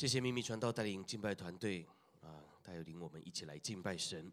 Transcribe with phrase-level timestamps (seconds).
[0.00, 1.86] 谢谢秘密传道带领敬拜团队
[2.22, 4.32] 啊，带领我们一起来敬拜神。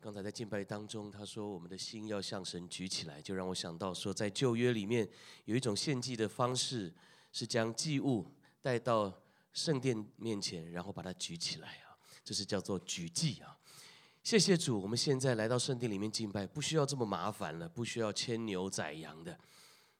[0.00, 5.06] 刚才在敬拜当中，他说我们的心要向神举起来，就让我想到说，在旧约里面
[5.44, 6.90] 有一种献祭的方式，
[7.32, 8.26] 是将祭物
[8.62, 9.12] 带到
[9.52, 11.92] 圣殿面前，然后把它举起来啊，
[12.24, 13.58] 这是叫做举祭啊。
[14.22, 19.38] 谢谢主，我们现在来到圣殿里面敬拜，不需要这么麻烦了，不需要牵牛宰羊的。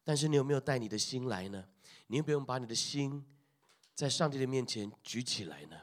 [0.02, 1.62] 但是你有没有带你的心来呢？
[2.06, 3.22] 你有没有把你的心
[3.94, 5.76] 在上帝的面前举起来呢？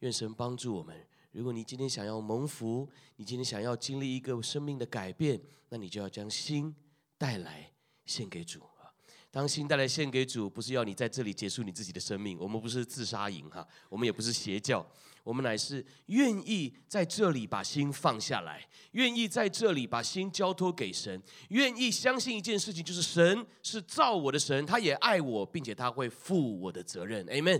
[0.00, 0.94] 愿神帮助我们。
[1.32, 6.74] 如果你今天想要蒙福，你今天想要经历一个生命的改变，那你就要将心
[7.16, 7.72] 带来
[8.04, 8.92] 献给主啊。
[9.30, 12.38] 当心带来献给主，不是要你在这里结束你自己的生命。
[12.38, 14.86] 我们不是自杀营哈，我们也不是邪教，
[15.24, 27.26] 我们乃是愿意在这里把心放下来，愿意在这里把心交托给神，愿意相信一件事情，就是神是造我的神，他也爱我，并且他会负我的责任。
[27.26, 27.58] Amen。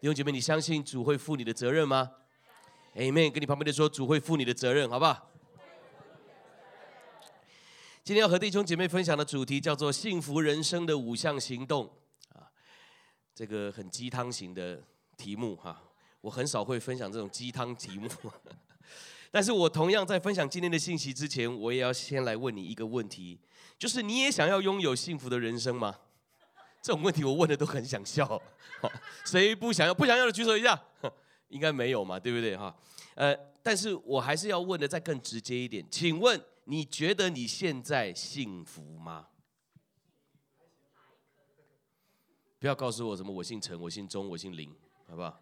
[0.00, 2.10] 弟兄姐妹，你相信主会负你的责任吗
[2.96, 3.30] ？Amen。
[3.30, 5.30] 跟你旁边的说，主会负你的责任，好不好？
[8.02, 11.88] 今天要和弟兄姐妹分享的主题叫做“幸福人生的五项行动”
[12.34, 12.50] 啊，
[13.32, 14.82] 这个很鸡汤型的
[15.16, 15.80] 题目哈。
[16.22, 18.08] 我很少会分享这种鸡汤题目，
[19.30, 23.38] 但是我同样在分享今天的信息之前，我也要先来问你一个问题，
[23.78, 25.98] 就是你也想要拥有幸福的人生吗？
[26.80, 28.40] 这种问题我问的都很想笑，
[29.26, 29.92] 谁不想要？
[29.92, 30.82] 不想要的举手一下，
[31.50, 32.74] 应该没有嘛，对不对哈？
[33.14, 36.42] 呃，但是我还是要问的再更直接一点，请问。
[36.64, 39.26] 你觉得你现在幸福吗？
[42.60, 44.72] 不要告诉我什么我姓陈，我姓钟，我姓林，
[45.08, 45.40] 好不好？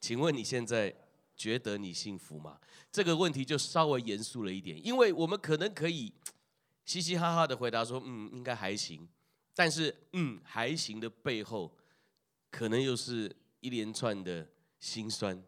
[0.00, 0.94] 请问你现在
[1.36, 2.58] 觉得你幸福吗？
[2.90, 6.12] 这个问题就稍微严肃了一点，因为我们可能可以
[6.84, 9.08] 嘻嘻哈哈的回答说，嗯，应该还行。
[9.54, 11.76] 但是，嗯，还行的背后，
[12.50, 14.46] 可能又是一连串的
[14.78, 15.42] 辛酸、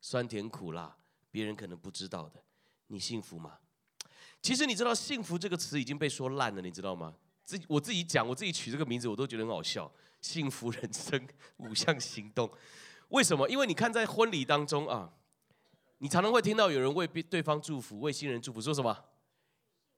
[0.00, 0.96] 酸甜苦辣，
[1.30, 2.42] 别人可能不知道的。
[2.88, 3.58] 你幸福吗？
[4.42, 7.14] 其实你知道“幸福”这个词已经被说烂了，你知道吗？
[7.44, 9.90] 自我自己讲，我自己取这个名字，我都觉得很好笑。
[10.20, 11.28] 幸福人生
[11.58, 12.50] 五项行动，
[13.12, 13.48] 为什么？
[13.48, 15.12] 因为你看在婚礼当中啊，
[15.98, 19.04] 你常常会听到有人为对方祝福，为新人祝福，说什么？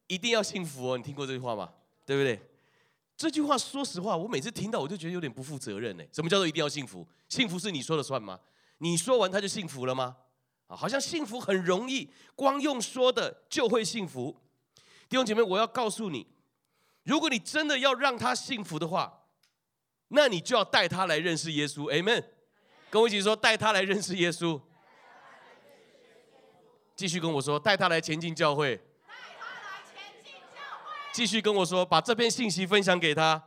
[0.08, 0.98] 一定要幸福哦！
[0.98, 1.72] 你听过这句话吗？
[2.04, 2.40] 对不对？
[3.16, 6.04] 这句话说实话，我每次听到我就觉得有点不负责任呢。
[6.12, 7.06] 什么叫做一定要幸福？
[7.28, 8.38] 幸福是你说了算吗？
[8.78, 10.16] 你说完他就幸福了吗？
[10.66, 14.36] 啊，好像幸福很容易，光用说的就会幸福。
[15.08, 16.26] 弟兄姐妹，我要告诉你，
[17.04, 19.26] 如果你真的要让他幸福的话，
[20.08, 21.92] 那你就要带他来认识耶稣。
[21.92, 22.24] Amen。
[22.94, 24.60] 跟我一起说，带他来认识耶稣。
[26.94, 28.76] 继续跟我说，带他来前进教会。
[28.76, 28.82] 带
[29.36, 33.42] 他来前进教会继续跟我说，把这篇信息分享给他。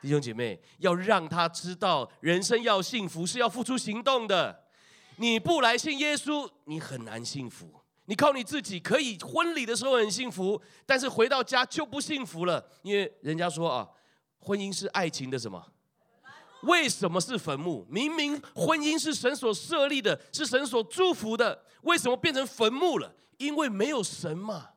[0.00, 4.64] 弟兄姐妹，要让他知道，人生要幸福是要付出行动的。
[5.16, 7.84] 你不来信耶稣，你很难幸福。
[8.06, 13.86] 你靠你自己可以婚礼的时候很幸福，但是回到家就不幸福了，因为人家说啊，
[14.38, 15.62] 婚姻是爱情的什么？
[16.62, 17.86] 为什么是坟墓？
[17.88, 23.14] 明明婚姻是神所设立的，是神所祝福的，为什么变成坟墓了？
[23.38, 24.70] 因为没有神嘛。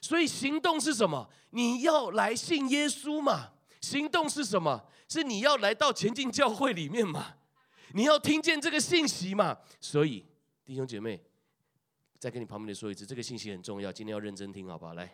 [0.00, 1.28] 所以行动是什么？
[1.50, 3.50] 你要来信耶稣嘛。
[3.80, 4.84] 行动是什么？
[5.08, 7.34] 是你要来到前进教会里面嘛？
[7.92, 9.58] 你要听见这个信息嘛？
[9.80, 10.24] 所以
[10.64, 11.20] 弟兄姐妹，
[12.18, 14.94] 再跟你旁边的说一次，这个信息很重要，今天要认真听，好不好？
[14.94, 15.12] 来，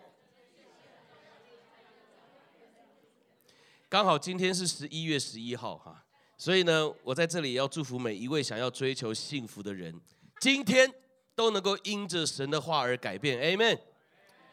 [3.91, 6.05] 刚好今天是十一月十一号哈，
[6.37, 9.99] 所以呢，我在这里要祝福每一位想要追求幸福的人，
[10.43, 10.93] 今天
[11.35, 13.79] 都能够因着神的话而改变，Amen。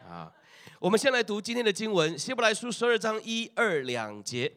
[0.07, 0.31] 啊。
[0.79, 4.47] 我们先来读今天的经文，《希伯来书》十二章一二两节，《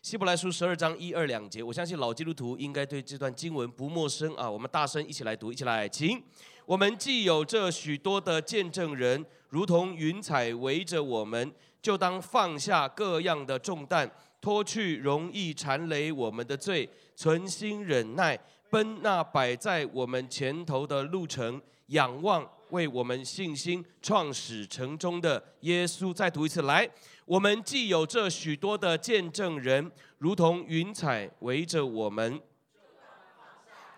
[0.00, 1.60] 希伯来书》十二章一二两节。
[1.60, 4.48] 我相信老基督徒应该对这段经文不陌生啊。
[4.48, 6.22] 我们大声一起来读，一起来，请。
[6.66, 14.10] 我们既有这许多的见证人，如同云彩围着我们，就当放下各样的重担，
[14.40, 18.38] 脱去容易缠累我们的罪，存心忍耐，
[18.68, 22.48] 奔那摆在我们前头的路程，仰望。
[22.70, 26.88] 为我们信心创始成终的耶稣，再读一次来。
[27.24, 32.40] 我们既有这许多的见证人，如同云彩围着我们，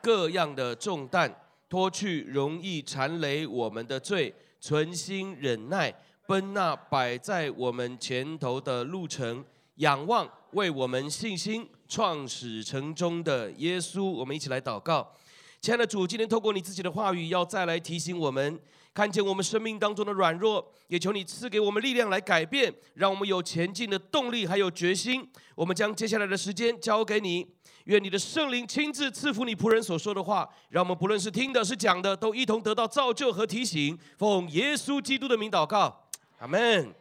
[0.00, 1.30] 各样的重担，
[1.68, 5.94] 脱去容易缠累我们的罪，存心忍耐，
[6.26, 9.44] 奔那摆在我们前头的路程，
[9.76, 14.04] 仰望为我们信心创始成终的耶稣。
[14.04, 15.12] 我们一起来祷告。
[15.60, 18.58] 亲爱的主，今天透过你自己的话语，要再来提醒我们，
[18.94, 25.28] 看见我们生命当中的软弱，也求你赐给我们力量来改变，让我们有前进的动力，还有决心。
[25.54, 27.46] 我们将接下来的时间交给你，
[27.84, 33.98] 愿你的圣灵亲自赐福你仆人所说的话，让我们不论是听的，是讲的，都一同得到造就和提醒。
[34.18, 36.08] 奉耶稣基督的名祷告，
[36.42, 36.92] 阿门。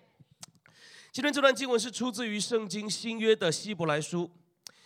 [1.11, 4.29] 今天这段经文是出自于圣经新约的希伯来书。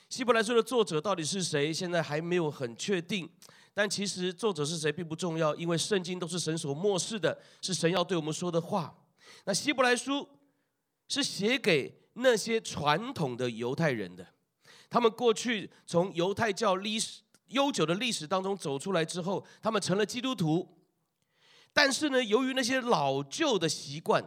[0.08, 1.74] 希伯来书的作者到底是谁？
[1.74, 3.30] 现在还没有很确定。
[3.74, 8.96] 但其实作者是谁并不重要，因为圣经都是神所默示的，是神要对我们说的话。
[9.44, 10.26] 那希伯来书
[11.10, 14.26] 是写给那些传统的犹太人的。
[14.90, 20.80] 他们过去从犹太教历史悠久的历史当中走出来之后，他们成了基督徒。
[21.74, 24.24] 但是呢，由于那些老旧的习惯、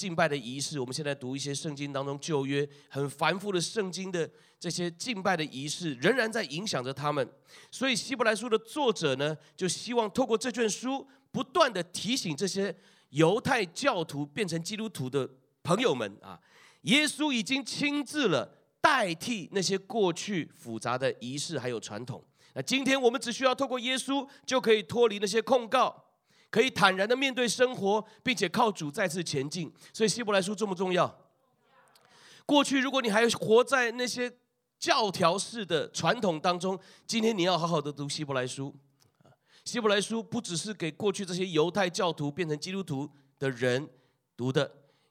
[0.00, 7.28] 敬拜的仪式，我们现在读一些圣经当中旧约很繁复的圣经的这些敬拜的仪式，仍然在影响着他们。
[7.70, 12.74] 所以，希伯来书的作者呢，就希望透过这卷书，不断地提醒这些
[13.10, 15.28] 犹太教徒变成基督徒的
[15.62, 16.40] 朋友们啊，
[16.84, 18.56] 耶稣已经亲自了。
[18.82, 22.24] 代替那些过去复杂的仪式还有传统，
[22.54, 26.02] 那今天我们只需要透过耶稣就可以脱离那些控告，
[26.50, 29.72] 可以坦然的面对生活，并且靠主再次前进。
[29.92, 31.16] 所以希伯来书重不重要？
[32.44, 34.32] 过去如果你还活在那些
[34.78, 38.74] 教条式的传统当中，今天你要好好的读希伯来书。
[39.64, 43.08] 希伯来书不只是给过去这些犹太教徒变成基督徒
[43.38, 43.88] 的人
[44.36, 44.68] 读的，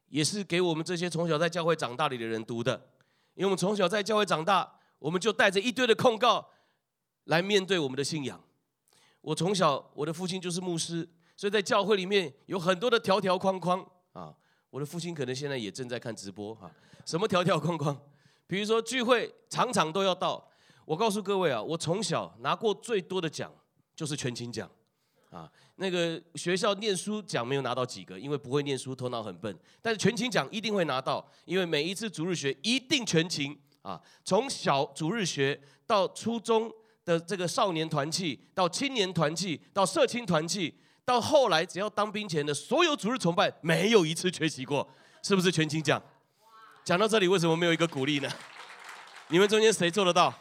[0.10, 2.90] 也是给我们这些从小在教会长大里的人读的。
[3.36, 6.50] 因为我们从小在教会长大，我们就带着一堆的控告
[7.26, 8.44] 来面对我们的信仰。
[9.22, 11.08] 我从小，我的父亲就是牧师，
[11.40, 13.80] 所以在教会里面有很多的条条框框
[14.12, 14.36] 啊。
[14.70, 16.70] 我的父亲可能现在也正在看直播哈。
[17.06, 17.98] 什么条条框框？
[18.46, 20.46] 比如说聚会场场都要到。
[20.84, 23.50] 我告诉各位啊，我从小拿过最多的奖
[23.96, 24.70] 就是全勤奖
[25.30, 25.50] 啊。
[25.78, 29.58] 那个学校念书奖没有拿到几个，因为不会念书，头脑很笨。
[29.82, 33.98] 但是全勤奖一定会拿到，因为每一次主日学一定全勤啊。
[34.26, 35.58] 从小主日学
[35.88, 36.70] 到初中
[37.06, 40.76] 的这个少年团契，到青年团契，到社青团契，
[41.10, 44.88] 到后来只要当兵前的所有主日崇拜，没有一次缺席过，
[45.24, 46.00] 是不是全勤奖？
[46.86, 48.30] 讲到这里，为什么没有一个鼓励呢？
[49.30, 50.32] 你们中间谁做得到？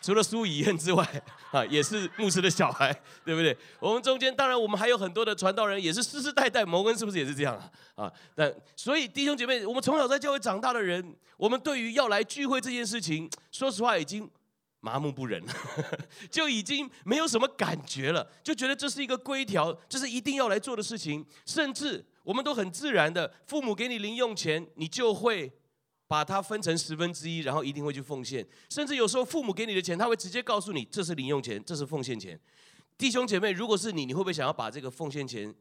[0.00, 1.06] 除了苏以燕之外，
[1.52, 2.90] 啊，也是牧师的小孩，
[3.26, 3.54] 对不对？
[3.78, 8.04] 我们中间当然我们还有很多的传道人，也是世世代代蒙恩，是不是也是这样啊？
[8.06, 14.30] 啊，但所以弟兄姐妹，我们从小在教会长大的人，我们对于要来聚会这件事情，说实话已经
[14.80, 15.42] 麻木不仁，
[16.30, 25.52] 就已经没有什么感觉了，就觉得这是一个规条，这是一定要来做的事情，甚至我们都很自然的，父母给你零用钱，你就会。
[26.10, 28.44] 把它分成十分之一，然后一定会去奉献。
[28.68, 32.36] 甚至有时候父母给你的钱，他会直接告诉你这是零用钱，这是奉献钱。
[32.98, 35.54] 弟兄姐妹，如果是你，你会不会想要把这个奉献钱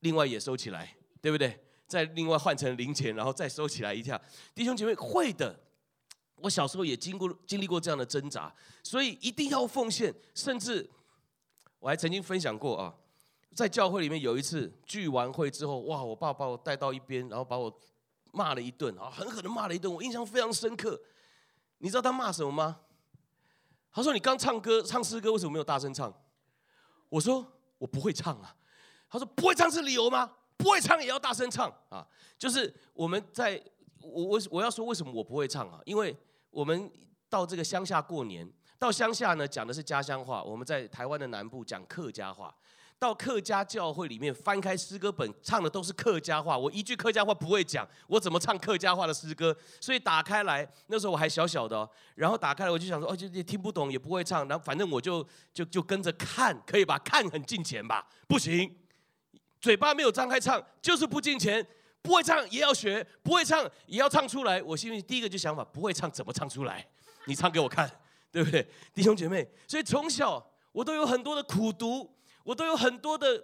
[0.00, 1.56] 另外也收起来，对不对？
[1.86, 4.20] 再另外换成零钱，然后再收起来一下。
[4.52, 5.56] 弟兄姐妹，会的。
[6.42, 8.52] 我小时候也经过经历过这样的挣扎，
[8.82, 10.14] 所以一定要奉献。
[10.34, 10.88] 甚至
[11.78, 12.94] 我还曾经分享过啊，
[13.54, 17.72] 在教会里面有一次聚完会之后，哇，我爸把我带到一边，然后把我。
[18.34, 20.98] 骂了一顿啊，狠狠的骂了一顿，我印象非常深刻。
[21.76, 22.80] 你知道他骂什么吗？
[23.92, 26.10] 他说：“你刚唱歌唱诗歌，为什么没有大声唱？”
[27.10, 28.56] 我说：“我不会唱啊。”
[29.10, 30.32] 他说：“不会唱是理由吗？
[30.56, 33.62] 不会唱也要大声唱啊！”就是我们在，
[34.00, 35.78] 我我我要说为什么我不会唱啊？
[35.84, 36.16] 因为
[36.52, 36.88] 我们
[37.28, 42.54] 到这个乡下过年，到乡下呢讲的是家乡话，我们在台湾的南部讲客家话。
[42.98, 46.56] 到客家教会里面翻开诗歌本，唱的都是客家话。
[46.56, 49.56] 我一句客家话不会讲，我怎么唱客家话的诗歌？
[49.80, 56.96] 所以打开来，那时候我还小小的哦，然后打开来我就想说，哦，就也听不懂，也不会唱，然后反正我就就就跟着看，可以吧？
[57.00, 58.06] 看很进钱吧？
[58.28, 58.72] 不行，
[59.60, 61.66] 嘴巴没有张开唱，就是不进钱。
[62.02, 64.60] 不会唱也要学，不会唱也要唱出来。
[64.62, 66.86] 我心里第一个就想法，不会唱怎么唱出来？
[67.26, 67.90] 你唱给我看，
[68.30, 68.66] 对不对？
[68.92, 72.10] 弟兄姐妹，所以从小我都有很多的苦读。
[72.44, 73.40] 我都有很多的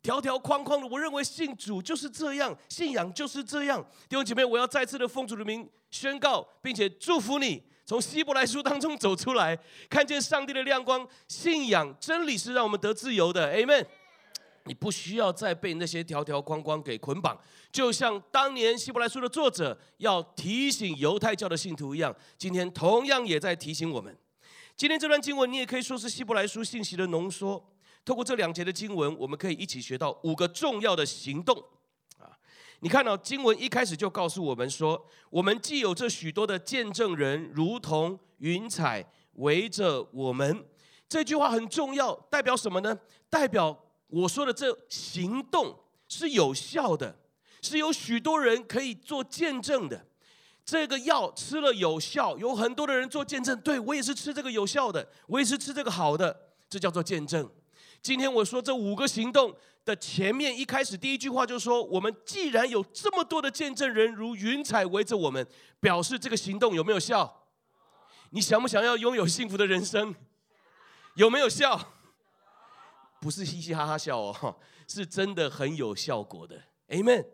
[0.00, 3.84] 条条框框的，我认为信主就是这样，信仰就是这样。
[4.08, 9.58] 弟兄姐妹，我要再次的奉主的名宣告，并且祝福你，从希伯来书当中走出来，
[9.90, 11.04] 看见上帝的亮光。
[11.26, 13.84] 信仰真理是让我们得自由的，Amen。
[14.66, 17.38] 你不需要再被那些条条框框给捆绑，
[17.72, 24.16] 就像当年希伯来书的作者要提醒犹太教的信徒一样，今天同样也在提醒我们。
[24.76, 27.64] 今天这段经文，你也可以说是希伯来书信息的浓缩。
[28.04, 31.56] 透过这两节的经文，我们可以一起学到五个重要的行动
[32.18, 32.30] 啊！
[32.80, 39.04] 你看到经文一开始就告诉我们说，我们既有这许多的见证人，如同云彩
[39.34, 40.64] 围着我们。
[41.08, 42.96] 这句话很重要，代表什么呢？
[43.30, 47.18] 代表我说的这行动是有效的，
[47.62, 50.06] 是有许多人可以做见证的。
[50.64, 56.36] 这个药吃了有效，有很多的人做见证，对，我也是吃这个有效的，我也是吃这个好的，
[56.68, 57.48] 这叫做见证。
[58.02, 65.46] 今天我说这五个行动的前面一开始第一句话就说，我们既然有这么多的见证人如云彩围着我们，
[65.80, 67.32] 表示这个行动有没有效？
[68.30, 70.14] 你想不想要拥有幸福的人生？
[71.14, 71.95] 有没有效？
[73.26, 74.56] 不是嘻嘻哈哈笑哦，
[74.86, 76.62] 是真的很有效果的。
[76.90, 77.26] Amen。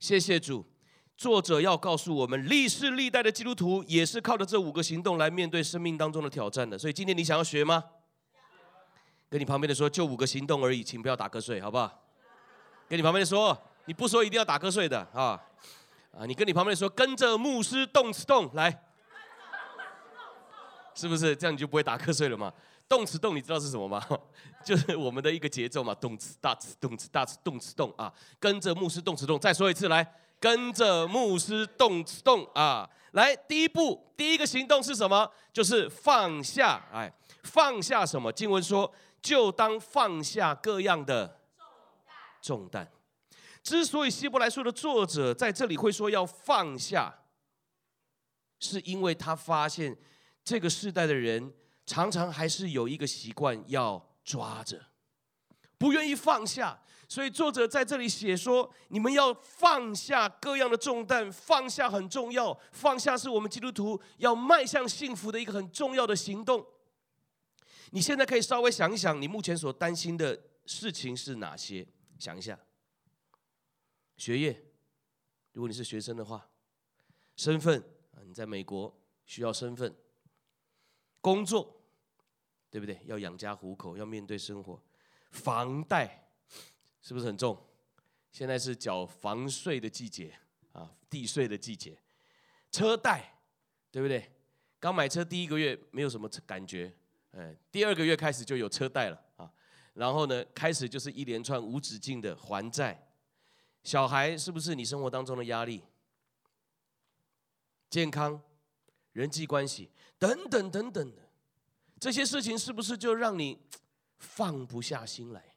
[0.00, 0.66] 谢谢主。
[1.16, 6.76] 作者要告诉我们，历世历代的基督徒也是靠着这五个行动来面对生命当中的挑战的。
[6.76, 7.84] 所以今天你想要学吗？
[9.30, 12.02] 跟你旁边的说，就五个行动而已，请不要打瞌睡，好不好？
[12.88, 15.40] 跟你旁边的说，你不说一定要打瞌睡的啊
[16.10, 16.26] 啊！
[16.26, 18.82] 你跟你旁边的说，跟着牧师动词动来，
[20.92, 22.52] 是不是这样你就不会打瞌睡了吗？
[22.92, 24.06] 动词动，你知道是什么吗？
[24.62, 29.40] 就是我们的一个节奏嘛，动词大词动词大词动词动啊，跟着牧师动词动。
[29.40, 30.06] 再说一次，来，
[30.38, 35.26] 跟着牧师动词动啊，来，第一步，第一个行动是什么？
[35.54, 37.10] 就是放下，哎，
[37.44, 38.30] 放下什么？
[38.30, 41.40] 经文说，就当放下各样的
[42.42, 42.86] 重担。
[43.62, 47.20] 之所以希伯来书的作者在这里会说要放下，
[48.58, 49.96] 是因为他发现
[50.44, 51.54] 这个世代的人。
[51.84, 54.80] 常常还是有一个习惯要抓着，
[55.76, 66.64] 不愿意放下，所以作者在这里写说：你们要放下各样的重担，放下很重要，放下是我们基督徒要迈向幸福的一个很重要的行动。
[67.90, 71.86] 你现在可以稍微想一想，你目前所担心的事情是哪些？
[72.18, 72.58] 想一下，
[74.16, 74.64] 学业，
[75.52, 76.48] 如果你是学生的话，
[77.34, 77.80] 身份
[78.12, 78.96] 啊，你在美国
[79.26, 79.92] 需要身份。
[81.22, 81.80] 工作，
[82.70, 83.00] 对不对？
[83.06, 84.78] 要养家糊口，要面对生活，
[85.30, 86.28] 房贷
[87.00, 87.56] 是不是很重？
[88.30, 90.36] 现在是缴房税的季节
[90.72, 91.96] 啊，地税的季节。
[92.70, 93.38] 车贷，
[93.90, 94.30] 对不对？
[94.80, 96.92] 刚买车第一个月没有什么感觉，
[97.30, 99.52] 哎，第二个月开始就有车贷了啊。
[99.94, 103.08] 然后呢，开始就是一连串无止境的还债。
[103.84, 105.84] 小孩是不是你生活当中的压力？
[107.88, 108.42] 健康。
[109.12, 111.28] 人际关系等等等等的
[112.00, 113.58] 这些事情，是不是就让你
[114.18, 115.54] 放不下心来？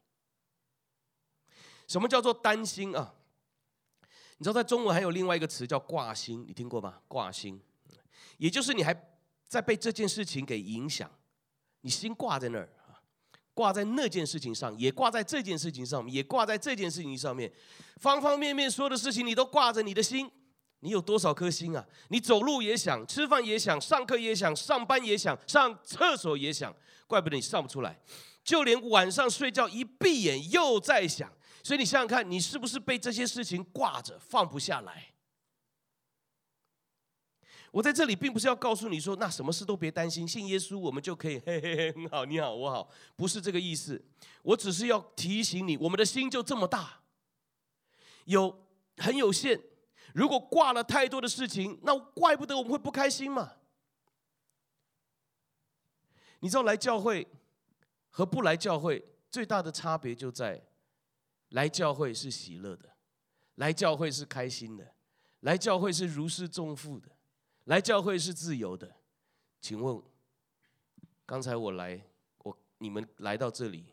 [1.88, 3.14] 什么叫做担心啊？
[4.38, 7.00] 你知道在中文还有另外一个词叫挂心，你听过吗？
[7.08, 7.62] 挂心，
[8.38, 8.94] 也就是你还
[9.48, 11.10] 在被这件事情给影响，
[11.82, 13.00] 你心挂在那儿啊，
[13.54, 17.52] 挂在那件事情上，也挂在这件事情上面，也挂在这件事情上面，
[17.98, 20.30] 方方面面所有的事情你都挂着你的心。
[20.86, 21.84] 你有多少颗心啊？
[22.10, 26.74] 你走路也想，吃饭也想，上课也想，上班也想，上厕所也想，
[27.08, 28.00] 怪不得你上不出来。
[28.44, 35.16] 就连晚上睡觉一闭眼又在想，所以你想想看，你是不是被这些事情挂着放不下来？
[37.72, 44.00] 我在这里并不是要告诉你说，那什么事都别担心，信耶稣我们就可以嘿嘿嘿，很好，你好，我好，不是这个意思。
[44.44, 47.02] 我只是要提醒你，我们的心就这么大，
[48.26, 48.64] 有
[48.98, 49.60] 很有限。
[50.16, 53.52] 如果挂了太多的事情，那怪不得我们会不开心嘛。
[56.40, 57.28] 你知道来教会
[58.10, 60.64] 和不来教会最大的差别就在，
[61.50, 62.96] 来教会是喜乐的，
[63.56, 64.96] 来教会是开心的，
[65.42, 67.12] 来教会是如释重负的，
[67.66, 68.96] 来教会是自由的。
[69.60, 70.02] 请问，
[71.26, 72.02] 刚才我来，
[72.38, 73.84] 我你们来到这里，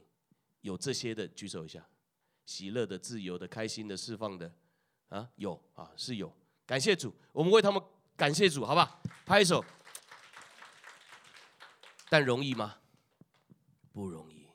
[0.60, 1.84] 有这些的举手一下，
[2.46, 4.54] 喜乐的、自由的、开心的、释放的。
[5.12, 6.32] 啊，有啊，是有，
[6.64, 7.80] 感谢主，我们为他们
[8.16, 9.62] 感谢主，好吧，拍手。
[12.08, 12.78] 但容易吗？
[13.92, 14.46] 不容易，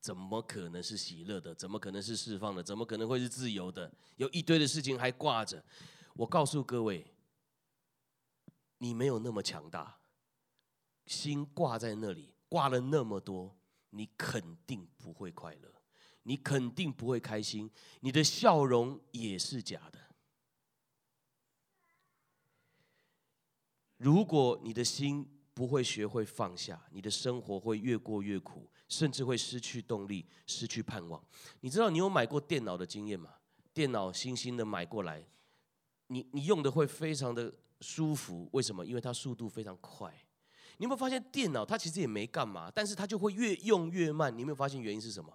[0.00, 1.54] 怎么可能是喜乐的？
[1.54, 2.60] 怎么可能是释放的？
[2.60, 3.92] 怎么可能会是自由的？
[4.16, 5.64] 有一堆的事情还挂着。
[6.14, 7.06] 我告诉各位，
[8.78, 9.96] 你没有那么强大，
[11.06, 13.56] 心挂在那里，挂了那么多，
[13.90, 15.73] 你肯定不会快乐。
[16.24, 19.98] 你肯定不会开心，你的笑容也是假的。
[23.96, 31.22] 如果你的心不会学会放下，你的生活会越过越苦，甚至会失去动力、失去盼望。
[31.60, 33.30] 你知道你有买过电脑的经验吗？
[33.72, 35.24] 电脑新新的买过来，
[36.08, 38.48] 你你用的会非常的舒服。
[38.52, 38.84] 为什么？
[38.84, 40.12] 因为它速度非常快。
[40.78, 44.34] 你有没有发现电脑它其实也没干嘛，但是它就会越用越慢？
[44.36, 45.32] 你有没有发现原因是什么？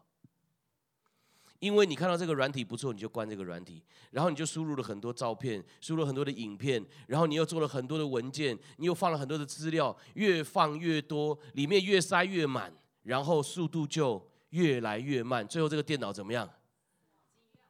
[1.60, 12.74] 因为你看到这个软体不错，你就关这个软体，然后你就输入了很多照片，输入了很多的影片，然后你又做了很多的文件，你又放了很多的资料，越放越多，里面越塞越满，
[13.04, 16.50] 然后速度就越来越慢，最后这个电脑怎么样？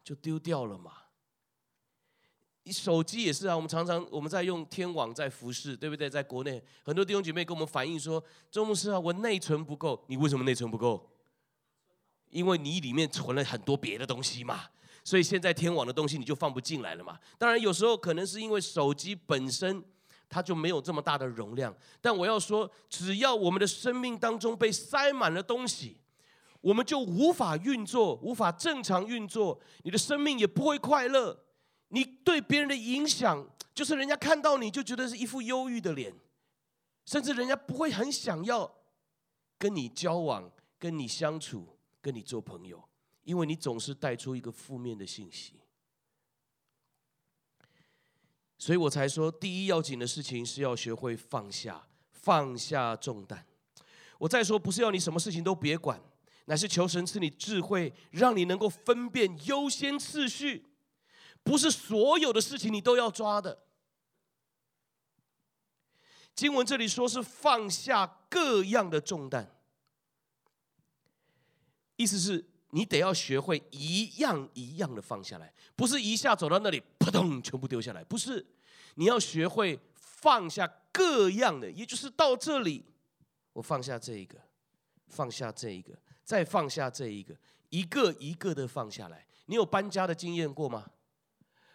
[0.04, 0.94] 就丢掉了嘛。
[2.72, 6.08] 手机也是啊，我们常常我们在用天网在服侍，对不对？
[6.08, 10.06] 在国内很多弟兄姐妹跟我们反映说，周牧师啊，我内存不够。
[10.08, 11.10] 你为什么内存不够？
[12.30, 14.62] 因为你里面存了很多别的东西嘛，
[15.04, 17.20] 所以现在天网的东西你就放不进来了嘛。
[17.38, 19.84] 当然有时候可能是因为手机本身
[20.30, 25.98] 它就没有这么大的容量，但我要说，只要我们的生命当中被塞满了东西，
[26.62, 31.46] 我们就无法运作，无法正常运作，你的生命也不会快乐。
[31.88, 33.44] 你对别人的影响，
[33.74, 36.14] 就是人家看到你就觉得是一副忧郁的脸，
[37.06, 38.72] 甚至人家不会很想要
[39.58, 42.88] 跟你交往、跟你相处、跟你做朋友，
[43.24, 45.62] 因为你总是带出一个负面的信息。
[48.58, 53.46] 所以我才说，第一要紧的事情是要学会放下，放下重担。
[54.18, 56.02] 我再说，不是要你什么事情都别管，
[56.46, 60.66] 乃是求神赐你智慧，让你能够分辨优先次序。
[61.42, 63.64] 不是所有的事情你都要抓的。
[66.36, 69.59] 经文这里说是放下各样的重担，
[72.00, 78.46] 意思是你得要学会一样一样的放下来，不是一下走到那里扑通全部丢下来，不是，
[78.96, 82.86] 你要学会放下各样的，也就是到这里，
[83.52, 84.40] 我放下这一个，
[85.10, 85.92] 放下这一个，
[86.24, 87.36] 再放下这一个，
[87.68, 89.28] 一个一个的放下来。
[89.48, 90.90] 你有搬家的经验过吗？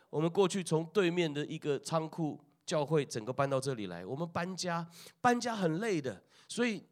[0.09, 4.88] 我们过去从对面的一个仓库教会整个搬到这里来，我们搬家
[5.21, 6.83] 搬家很累的，所以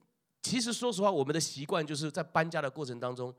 [0.42, 3.32] 其实说实话，我们的习惯就是在搬家的过程当中，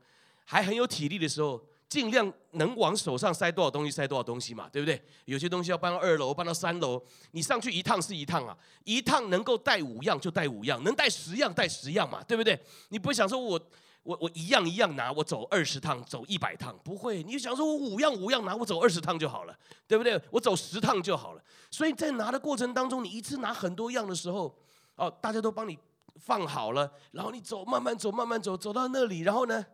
[0.44, 5.00] 还很有体力的时候，尽量能往手上塞多少东西塞多少东西嘛，对不对？
[5.26, 7.00] 有些东西要搬到二楼，搬到三楼，
[7.32, 12.58] 你上去一趟是一趟啊，一趟能够带五样就带五样，能带十样带十样嘛，对不对？
[12.88, 13.60] 你不会想说我。
[14.04, 17.22] 我我一样一样拿，我走二十趟，走一百趟，不会。
[17.22, 20.20] 你想说我五样五样拿，我走二十趟就好了，对不对？
[20.30, 21.42] 我走十趟就好了。
[21.70, 24.54] 所以在拿的过程当中，你一次拿很多样的时候，
[24.96, 25.78] 哦，大家都帮你
[26.16, 29.64] 放好了，然后你走，慢慢走，慢慢走，走到那里，然后呢，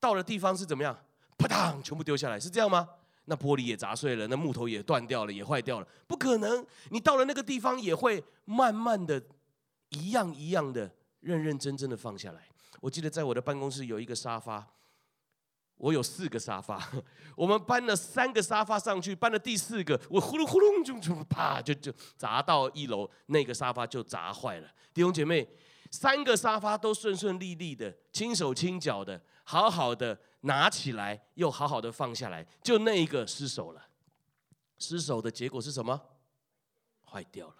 [0.00, 0.96] 到了地方是怎么样？
[1.36, 2.88] 啪嗒，全部丢下来，是这样吗？
[3.26, 6.64] 那玻璃也砸碎了，那木头也断掉了，也坏掉了，不可能。
[6.90, 9.22] 你到了那个地方，也会慢慢的，
[9.90, 12.46] 一样一样的，认认真真的放下来。
[12.80, 14.66] 我记得在我的办公室有一个沙发，
[15.84, 16.82] 我有四个沙发，
[17.36, 24.68] 我们搬了三个沙发上去，搬了第四个，我呼噜呼噜就就啪就就砸到一楼，那个沙发就砸坏了。
[24.94, 25.46] 弟兄姐妹，
[25.90, 33.82] 三个沙发都顺顺利利的，轻手轻脚的，好好的拿起来，又好好的放下来，就那一个失手了。
[34.78, 36.00] 失手的结果是什么？
[37.04, 37.56] 坏掉了。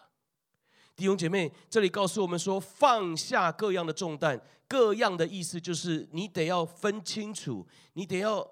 [0.97, 4.41] 弟兄姐妹，这里告诉我们说，放下各样的重担。
[4.67, 8.49] 各样的意思就是，你得要分清楚，你得要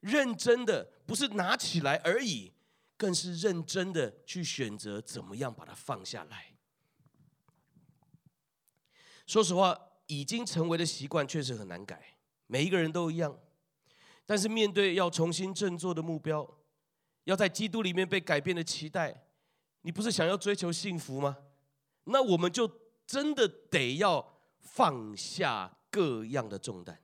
[0.00, 2.52] 认真的，不是拿起来而已，
[2.96, 6.54] 更是认真的去选择怎么样把它放下来。
[9.26, 13.38] 说实话，已经成为的习惯确实很难改，每一个人都一样。
[14.26, 16.58] 但是面对要重新振作的目标，
[17.24, 19.26] 要在基督里面被改变的期待，
[19.82, 21.36] 你不是想要追求幸福吗？
[22.04, 22.70] 那我们就
[23.06, 27.00] 真的得要放下各样的重担，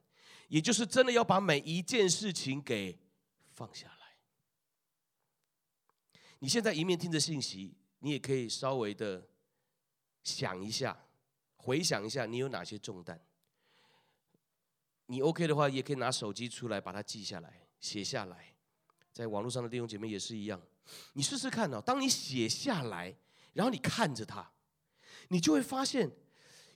[0.48, 2.98] 也就是真的要把每一件事情给
[3.52, 4.16] 放下来。
[6.40, 9.28] 你现在一面听着信息，你也可以稍微的
[10.22, 10.96] 想一下，
[11.56, 13.20] 回想一下你有哪些重担。
[15.06, 18.54] 你 OK 的话，也可以拿手机出来把它记下来，写下来。
[19.12, 20.60] 在网络上的弟兄姐妹也是一样，
[21.14, 23.16] 你试试看哦，当你写下来，
[23.52, 24.48] 然后你看着它。
[25.28, 26.10] 你就会发现，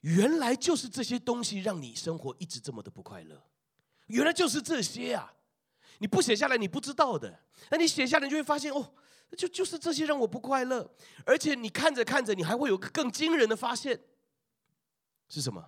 [0.03, 3.43] 原来就是这些东西让你生活一直这么的不快乐。
[4.07, 5.33] 原来就是这些啊！
[5.99, 7.41] 你不写下来，你不知道的。
[7.71, 8.93] 那你写下来，你就会发现，哦，
[9.37, 10.93] 就就是这些让我不快乐。
[11.25, 13.99] 而且你看着看着，你还会有个更惊人的发现，
[15.29, 15.65] 是什么？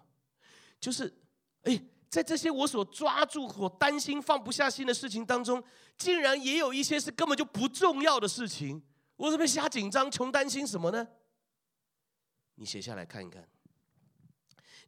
[0.81, 1.16] 就是，
[1.62, 5.62] 哎，在这些我所抓住、我担心、放不下心的事情当中，
[5.97, 8.83] 竟然也有一些是根本就不重要的事情。
[9.16, 11.07] 我怎么瞎紧张、穷担心什么呢？
[12.57, 13.47] 你写下来看一看。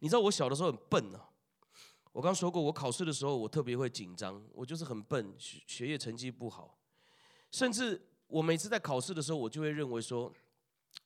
[0.01, 1.29] 你知道我小的时候很笨、啊。
[2.13, 6.79] 我刚说过，我考试的时候我特别会紧张，我就是很笨，学学业成绩不好。
[7.51, 10.33] 甚至我每次在考试的时候，我就会认为说，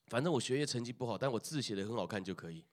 [0.07, 2.65] 反正我学业成绩不好，但我字写得很好看就可以。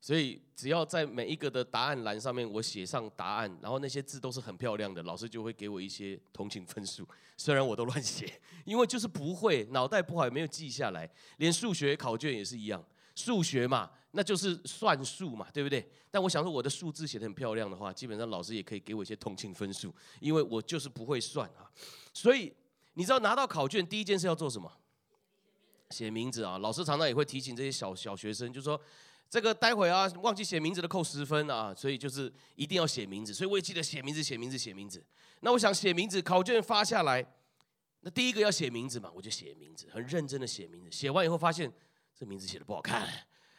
[0.00, 7.08] 所以只要在每一个的答案栏上面我写上答案，然后那些字都是很漂亮的，老师就会给我一些同情分数。
[7.36, 11.10] 虽然我都乱写，因为就是不会，脑袋不好也没有记下来。
[11.38, 12.84] 连数学考卷也是一样。
[13.24, 15.88] 数学嘛，那就是算数嘛，对不对？
[16.10, 21.68] 但我想说，我的数字写得很漂亮的话，基本上老师也可以给我一些同情分数，因为我就是不会算啊。
[22.12, 22.52] 所以
[22.94, 24.70] 你知道拿到考卷第一件事要做什么？
[25.90, 26.58] 写名字啊！
[26.58, 28.78] 老师常常也会提醒这些小小学生，就说
[29.28, 33.32] 这个待会啊忘记写名字的扣十分啊，所以就是一定要写名字。
[33.34, 35.02] 所以我也记得写名字、写名字、写名字。
[35.40, 37.26] 那我想写名字，考卷发下来，
[38.00, 40.90] 那第一个要写名字嘛，我就写名字，很认真的写名字。
[40.90, 41.72] 写完以后发现
[42.18, 43.06] 这名字写的不好看，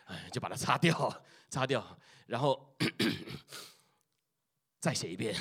[0.05, 2.75] 哎，就把它擦掉，擦掉，然后
[4.81, 5.35] 再写一遍，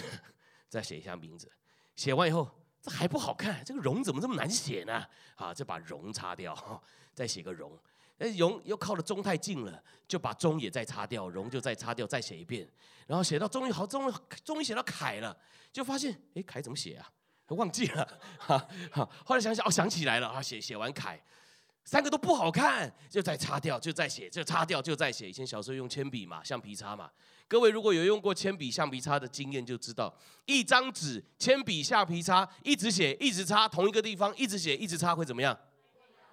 [0.69, 1.51] 再写一下名字。
[1.97, 2.49] 写完以后。
[2.81, 5.05] 这还不好看，这个“荣”怎么这么难写呢？
[5.35, 6.81] 啊，就把“荣”擦掉，
[7.13, 7.77] 再写个“荣”。
[8.19, 12.71] 哎，“荣”又靠的“中”太近了，就把“中”也再擦掉，“荣”就再擦掉，再写一遍。
[13.09, 15.37] 然后写到终于好，终于终于写到“凯”了，
[15.73, 17.13] 就发现哎，“凯”怎么写啊？
[17.49, 18.21] 忘记了。
[18.39, 21.21] 哈，好，后来想想，哦，想起来了啊，写写完“凯”，
[21.89, 25.27] 三个都不好看，就再擦掉，就再写，就擦掉，就再写。
[25.27, 27.11] 以前小时候用铅笔嘛，橡皮擦嘛。
[27.49, 35.59] 各位如果有用过铅笔、橡皮擦的经验，就知道一张纸、铅笔、橡皮擦一直写、一直擦同一个地方，一直写、一直擦会怎么样？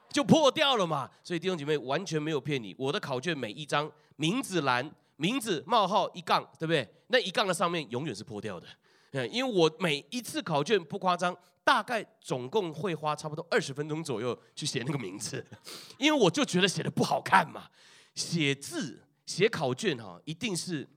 [0.10, 1.10] 就破掉了嘛。
[1.24, 6.86] 所以弟兄姐妹完全没有骗你，我的考卷每一张名字栏、名字冒号一杠，对不对？
[7.08, 8.68] 那一杠的上面永远是破掉的。
[9.12, 11.34] 嗯，因为我每一次考卷不夸张，
[11.65, 15.45] 大概总共会花差不多二十分钟左右去写那个名字，
[15.99, 17.69] 因为我就觉得写的不好看嘛。
[18.13, 19.01] 写字。
[19.25, 20.88] 写考卷哈，一定是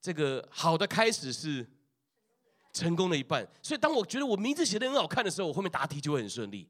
[0.00, 1.70] 这个好的开始是
[2.72, 3.46] 成功的一半。
[3.62, 6.66] 所以当我觉得我名字写的很好看的时候，我后面答题就会很顺利。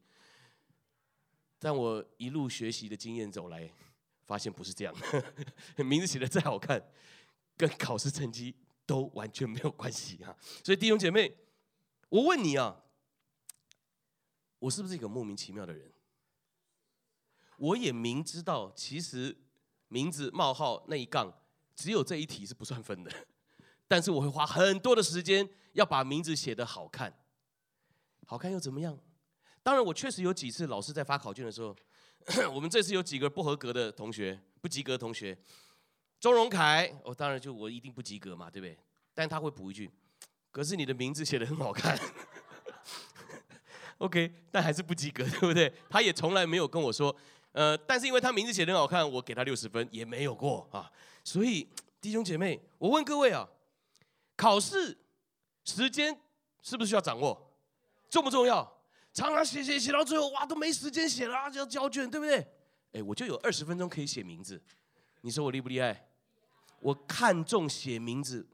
[1.60, 3.70] 但我一路学习的经验走来，
[4.26, 4.92] 发现不是这样。
[5.78, 6.82] 名字写的再好看，
[7.56, 8.52] 跟考试成绩
[8.84, 10.36] 都完全没有关系哈。
[10.64, 11.32] 所以弟兄姐妹，
[12.08, 12.79] 我问你啊，
[14.60, 15.92] 我是不是一个莫名其妙的人？
[17.56, 19.36] 我也明知道，其实。
[19.92, 21.34] 名字冒号那一杠，
[21.74, 23.10] 只有这一题是不算分的，
[23.88, 27.12] 但是我会花很多的时间要把名字写得好看，
[28.24, 28.96] 好看又怎么样？
[29.64, 31.74] 当然，我确实有几次老师在发考卷的时候，
[32.54, 35.36] 我们这次有几个不合格的同学，不及格的同学，
[36.20, 38.78] 钟荣凯，我、当然就我一定不及格嘛，对不对？
[39.12, 39.90] 但他会补一句，
[40.52, 41.98] 可是你的名字写得很好看
[44.00, 45.72] ，OK，但还是不及格，对不对？
[45.88, 47.14] 他也从来没有跟我说。
[47.52, 50.90] 呃，但是因为他名字写得很好看，我给他六十分也没有过啊。
[51.24, 51.66] 所以
[52.00, 53.48] 弟兄姐妹，我问各位啊，
[54.36, 54.96] 考试
[55.64, 56.16] 时间
[56.62, 57.52] 是不是需要掌握？
[58.08, 58.80] 重不重要？
[59.12, 62.46] 常常写写写到最后，哇，都没时间写了，就要交卷，对不对？
[62.92, 64.62] 哎，我就有二十分钟可以写名字，
[65.22, 66.08] 你说我厉不厉害？
[66.80, 68.48] 我看重写名字，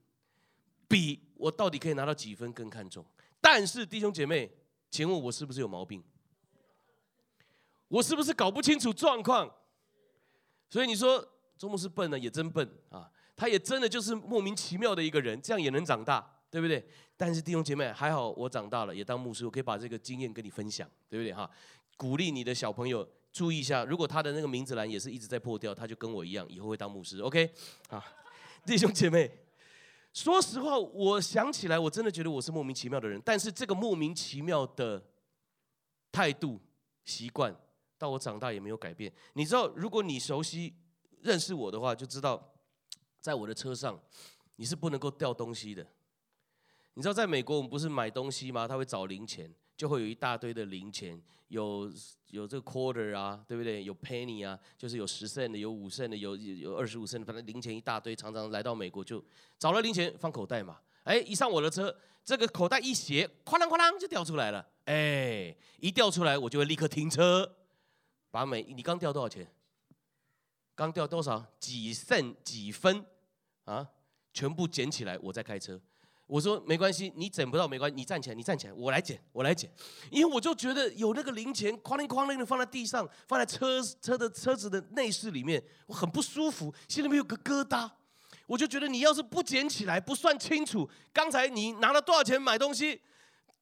[0.89, 3.05] 比我到底可以拿到几分更看重。
[3.41, 4.51] 但是弟兄姐妹，
[4.97, 6.03] 请问我是不是有毛病？
[7.89, 9.55] 我是不是搞不清楚状况？
[10.71, 11.23] 所以你说
[11.59, 13.11] 周牧师笨呢，也真笨啊！
[13.37, 16.83] 他也真的就是莫名其妙的一个人，这样也能长大，对不对？
[17.15, 21.51] 但是弟兄姐妹，还好我长大了，也当牧师，我可以把这个经验跟你分享，对不对哈？
[21.99, 27.51] 鼓励你的小朋友注意一下，如果他的那个名字栏也是一直在破掉，他就跟我一样，以后会当牧师，OK？
[27.91, 28.03] 啊，
[28.65, 29.31] 弟兄姐妹，
[30.17, 35.05] 说实话，我想起来，我真的觉得我是莫名其妙的人，但是这个莫名其妙的
[36.11, 36.59] 态度、
[37.05, 37.55] 习惯。
[37.99, 39.13] 到我长大也没有改变。
[39.35, 40.75] 你知道，如果你熟悉
[41.21, 42.55] 认识我的话，就知道，
[43.21, 44.01] 在我的车上，
[44.57, 45.87] 你是不能够掉东西的。
[46.95, 48.67] 你知道，在美国我们不是买东西吗？
[48.67, 51.93] 他会找零钱，就会有一大堆的零钱，有
[52.31, 53.85] 有这个 quarter 啊，对不对？
[53.85, 58.17] 有 penny 啊，就是有十 cent 的，有五 cent 的，有有二十五 cent 的，反正零钱一大堆。
[58.17, 59.23] 常常来到美国就
[59.59, 60.79] 找了零钱放口袋嘛。
[61.05, 64.67] 哎，一上我的车，这个口袋一斜，哐啷哐啷就掉出来了。
[64.87, 67.57] 哎，一掉出来，我就会立刻停车。
[68.31, 69.47] 把每你刚掉多少钱？
[70.75, 71.45] 刚掉多少？
[71.59, 73.05] 几剩几分？
[73.65, 73.89] 啊，
[74.33, 75.81] 全部捡起来，我再开车。
[76.27, 79.71] 我说没关系，你捡不到没关系，你站起来，你站起来，我来捡，我来捡。
[80.11, 87.89] 因为我就觉得有那个零钱哐啷哐啷的放在地上，放在车车的车子的内饰里面，我很不舒服，心里面有个疙瘩。
[88.47, 93.01] 我就觉得你要是不捡起来，不算清楚，刚才你拿了多少钱买东西？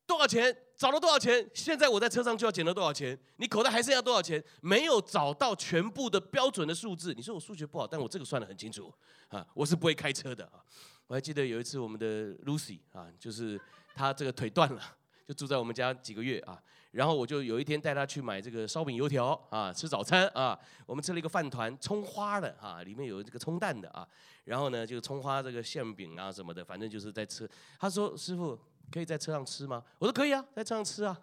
[0.07, 0.55] 多少钱？
[0.77, 1.49] 找了多少钱？
[1.55, 3.19] 现在我在车上就要捡了多少钱？
[3.37, 4.43] 你口袋还剩下多少钱？
[4.61, 7.15] 没有找到全部的标准的数字。
[7.15, 8.93] 你说我数学不好，但我这个算得很清楚
[9.29, 9.47] 啊！
[9.55, 10.61] 我是不会开车的啊！
[11.07, 13.61] 我还记得有一次我们的 Lucy 啊，就是
[13.95, 14.81] 她这个腿断了，
[15.27, 16.61] 就住在我们家几个月啊。
[16.91, 20.59] 然后我就有一天带她去买这个烧饼油条啊，吃早餐啊。
[20.87, 24.07] 我们吃了一个饭团，葱花的啊，里面有这个葱蛋的啊。
[24.45, 27.49] 然后呢，就葱花这个馅饼啊什么的，反正就是在吃。
[27.79, 28.59] 她说：“师傅。”
[28.93, 29.83] 可以在车上吃吗？
[29.99, 31.19] 我说可以啊，在车上吃啊。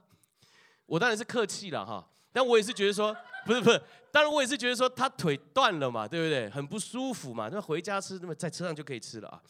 [0.88, 3.16] 我当然是客气了哈，但我也是觉得说，
[3.46, 6.50] 不是不是，当然我也是觉得说他腿断了嘛，对不对？
[6.50, 9.42] 很不舒服嘛，那回家吃，那么在车上就可以吃了啊。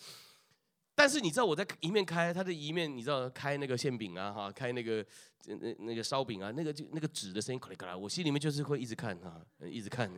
[0.94, 5.06] 但是你知道我在一面开，他的一面你知道开那个馅饼啊哈，开那个
[5.46, 10.12] 那那个烧饼啊，那个就那个纸的声音咔啦咔啦，我心里面就是会一直看哈，一直看。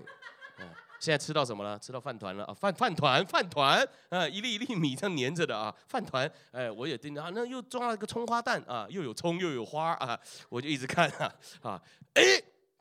[0.58, 1.80] 啊，现在吃到什么了？
[1.80, 6.32] 吃到饭团了啊，饭饭团饭团啊，一粒一粒米这样粘着的啊，饭团。
[6.52, 11.82] 哎，我也盯着啊，那又装了一个葱花蛋啊，又有葱又有花啊，我就一直看啊啊，
[12.14, 12.22] 哎，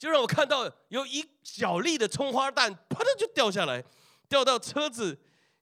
[0.02, 3.84] 就让我看到有一小粒的葱花蛋，啪的就掉下来，
[4.28, 5.16] 掉到车子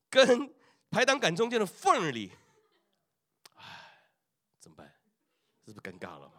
[0.08, 0.50] 跟
[0.90, 2.32] 排挡杆中间的缝里，
[3.56, 3.62] 哎，
[4.58, 4.94] 怎么办？
[5.66, 6.32] 是不尴尬了吗？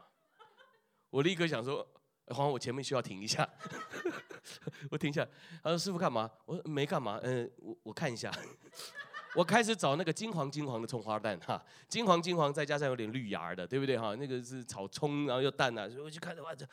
[1.11, 1.87] 我立刻想说，
[2.29, 3.47] 黄黄，我前面需要停一下，
[4.89, 5.23] 我停下。
[5.61, 8.31] 他说：“师傅干嘛？”我说：“没干嘛。”嗯，我我看一下。
[9.35, 14.15] 我开始找那个金黄金黄的葱花蛋哈，金黄金黄再加上有点绿芽的，对不对哈？
[14.15, 16.67] 那个是炒葱，然后又蛋呐，所以我就看着哇这，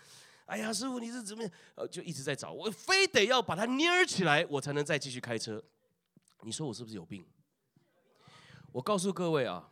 [0.48, 1.44] 哎呀，师傅你是怎么？
[1.74, 5.62] 呃，就一直在找，我非得要把它捏起来，我才能再继续开车。
[6.40, 7.22] 你说我是不是有病？
[8.72, 9.68] 我告诉各位啊，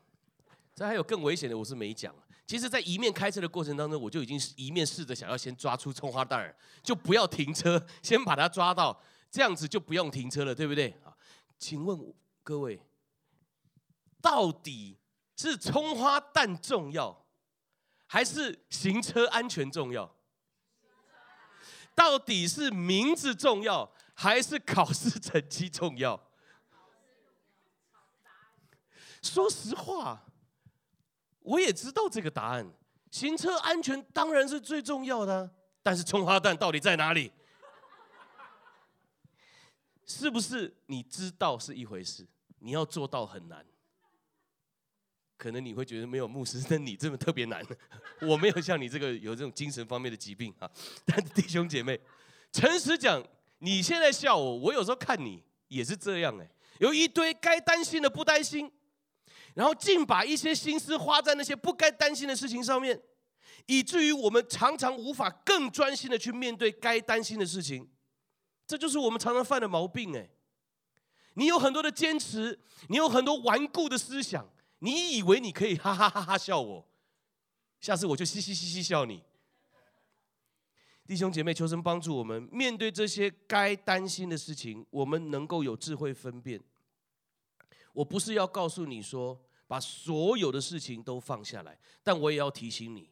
[0.74, 2.14] 这还有更危险的，我是没讲。
[2.46, 10.90] 其实，在一面开车的过程当中，我就已经一面试着想要先抓出葱花蛋儿，就不要停车，先把它抓到，这样子就不用停车了，对不对？
[11.02, 11.16] 啊，
[11.58, 12.80] 请问各位，
[14.20, 14.98] 到底
[15.36, 17.26] 是葱花蛋重要，
[18.06, 20.15] 还是行车安全重要？
[21.96, 26.20] 到底是名字重要，还是考试成绩重要？
[29.22, 30.24] 说实话，
[31.40, 32.70] 我也知道这个答案。
[33.11, 35.50] 行车安全当然是最重要的，
[35.82, 37.32] 但是葱花蛋到底在哪里？
[40.04, 42.28] 是不是你知道是一回事，
[42.59, 43.66] 你要做到很难。
[45.37, 47.64] 可能你会觉得没有牧师 像你这么特别难。
[48.22, 50.70] 我没有像你这个有这种精神方面的疾病啊。
[51.05, 52.01] 但弟兄姐妹，
[52.53, 53.22] 诚实讲，
[53.59, 58.70] 你现在笑我，我有时候看你也是这样哎，有一堆该担心的不担心。
[59.55, 63.01] 然后竟把一些心思花在那些不该担心的事情上面，
[63.64, 67.88] 以至于我们常常无法更专心的去面对该担心的事情。
[68.66, 70.29] 这就是我们常常犯的毛病哎。
[71.38, 74.46] 你有很多的坚持，你有很多顽固的思想，
[74.78, 76.86] 你以为你可以哈哈哈哈笑我，
[77.80, 79.22] 下次我就嘻嘻嘻嘻笑你。
[81.06, 86.60] 弟兄姐妹，求神帮助我们面对这些该担心的事情，我们能够有智慧分辨。
[87.92, 93.08] 我不是要告诉你说，把所有的事情都放下来，但我也要提醒你，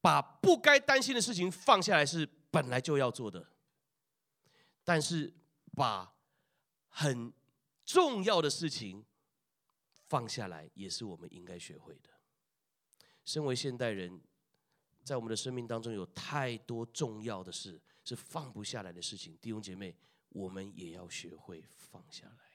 [0.00, 3.46] 把不该担心的事情放下来是本来就要做的，
[4.82, 5.32] 但是
[5.76, 6.14] 把
[6.88, 7.32] 很
[7.84, 9.04] 重要的事情
[10.12, 12.10] 放下来也是我们应该学会的。
[13.24, 14.20] 身为现代人，
[15.02, 19.96] 在我们的生命当中有太多重要的事是放不下来的事情，弟兄姐妹，
[20.28, 22.52] 我们也要学会放下来。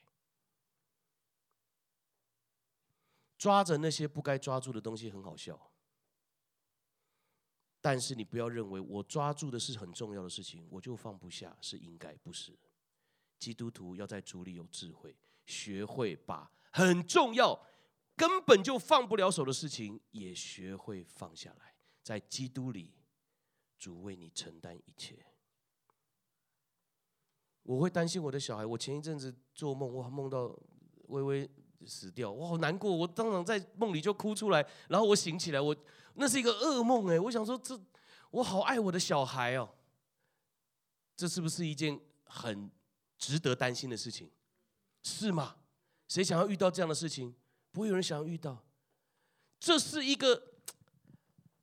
[3.40, 5.72] 抓着那些不该抓住的东西很好笑，
[7.82, 12.56] 但是你不要认为我抓住的是很重要的事情，我就放不下，是应该不是？
[13.40, 15.18] 基督徒要在主里有智慧，
[15.48, 17.66] 学会把很重要、
[18.16, 22.94] 根本就放不了手的事情也学会放下来，在基督里，
[23.78, 25.26] 主为你承担一切。
[27.64, 30.58] 我会担心我的小孩，我前一阵子做梦，我梦到
[31.08, 31.50] 微微。
[31.86, 35.74] 死掉，我好难过，我当场在梦里就哭出来，然后我醒起来，我
[36.16, 37.80] 那是一个噩梦哎，我想说这
[38.32, 39.70] 我好爱我的小孩哦，
[41.16, 42.72] 这是不是一件很
[43.20, 44.32] 值得担心的事情？
[45.04, 45.58] 是吗？
[46.08, 47.36] 谁想要遇到这样的事情？
[47.72, 48.66] 不会有人想要遇到，
[49.60, 50.54] 这是一个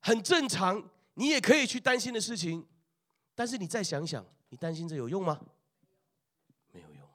[0.01, 2.67] 很正常，你也可以去担心的事情，
[3.35, 5.45] 但是你再想想，你担心这有用吗？
[6.71, 7.09] 没有用，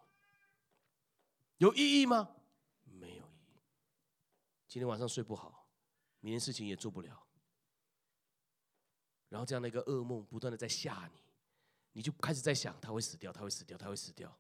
[1.57, 2.35] 有意义吗？
[2.83, 3.59] 没有意义。
[4.67, 5.69] 今天晚上睡不好，
[6.19, 7.25] 明天事情也做不了，
[9.29, 11.21] 然后这样的一个噩梦不断的在吓你，
[11.93, 14.37] 你就开始在想他会死掉，他会死掉，他会死掉，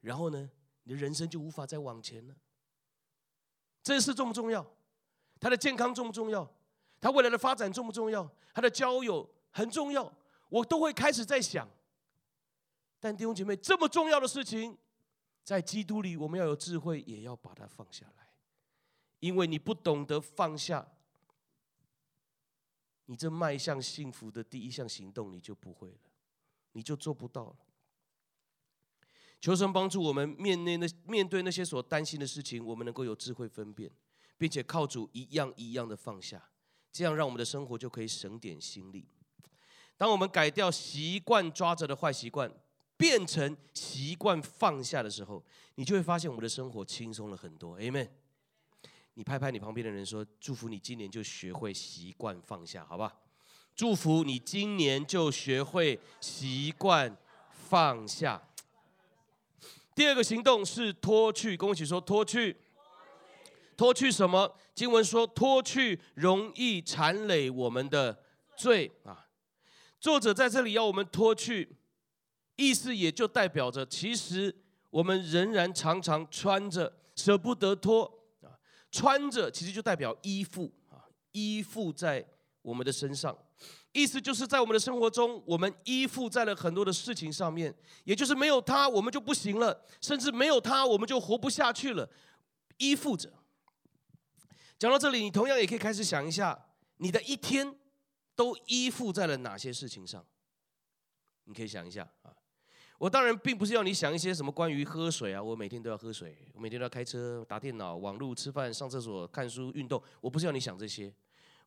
[0.00, 0.50] 然后呢，
[0.88, 2.34] 你的人生就无法再往前了。
[3.82, 4.66] 这事重不重要？
[5.38, 6.50] 他的健康重不重要？
[6.98, 8.26] 他未来的发展重不重要？
[8.54, 10.10] 他的交友很重要，
[10.48, 11.68] 我都会开始在想。
[12.98, 14.78] 但弟兄姐妹，这么重要的事情，
[15.44, 18.30] 在基督里，我们要有智慧，也要把它放下来。
[19.20, 20.88] 因为你不懂得放下，
[23.04, 25.98] 你这迈向幸福的第一项行动，你就不会了，
[26.72, 27.56] 你就做不到了。
[29.40, 33.90] 求神帮助我们面对那面对那些所担心的事情，我们能够有智慧分辨，
[34.36, 36.50] 并且靠主一样一样的放下，
[36.90, 39.06] 这样让我们的生活就可以省点心力。
[39.96, 42.52] 当我们改掉习惯抓着的坏习惯，
[42.96, 45.44] 变成习惯放下的时候，
[45.76, 47.78] 你就会发现我们的生活轻松了很多。
[47.78, 48.08] Amen。
[49.14, 53.20] 你拍拍你旁边的人说：“祝福你今年就学会习惯放下，好不好？”
[53.74, 57.16] 祝福你今年就学会习惯
[57.50, 58.47] 放下。
[59.98, 62.56] 第二个行动是脱去，跟我一起说脱去。
[63.76, 64.56] 脱去什么？
[64.72, 68.16] 经文说脱去容易缠累我们的
[68.56, 69.26] 罪啊。
[69.98, 71.76] 作者在这里要我们脱去，
[72.54, 74.54] 意思也就代表着，其实
[74.88, 78.04] 我们仍然常常穿着，舍不得脱
[78.42, 78.54] 啊。
[78.92, 82.24] 穿着其实就代表依附啊，依附在
[82.62, 83.36] 我们的身上，
[83.98, 92.08] 意思就是在我们的生活中，我们依附在了很多的事情上面，也就是没有他我们就不行了，甚至没有他我们就活不下去了，
[92.76, 93.32] 依附着。
[94.78, 96.66] 讲到这里，你同样也可以开始想一下，
[96.98, 97.76] 你的一天
[98.36, 100.24] 都依附在了哪些事情上？
[101.44, 102.30] 你可以想一下啊。
[102.98, 110.00] 我当然并不是要你想一些什么关于喝水啊，我每天都要喝水，我每天都要开车、打电脑、网络、吃饭、上厕所、看书、运动。
[110.20, 111.12] 我不是要你想这些，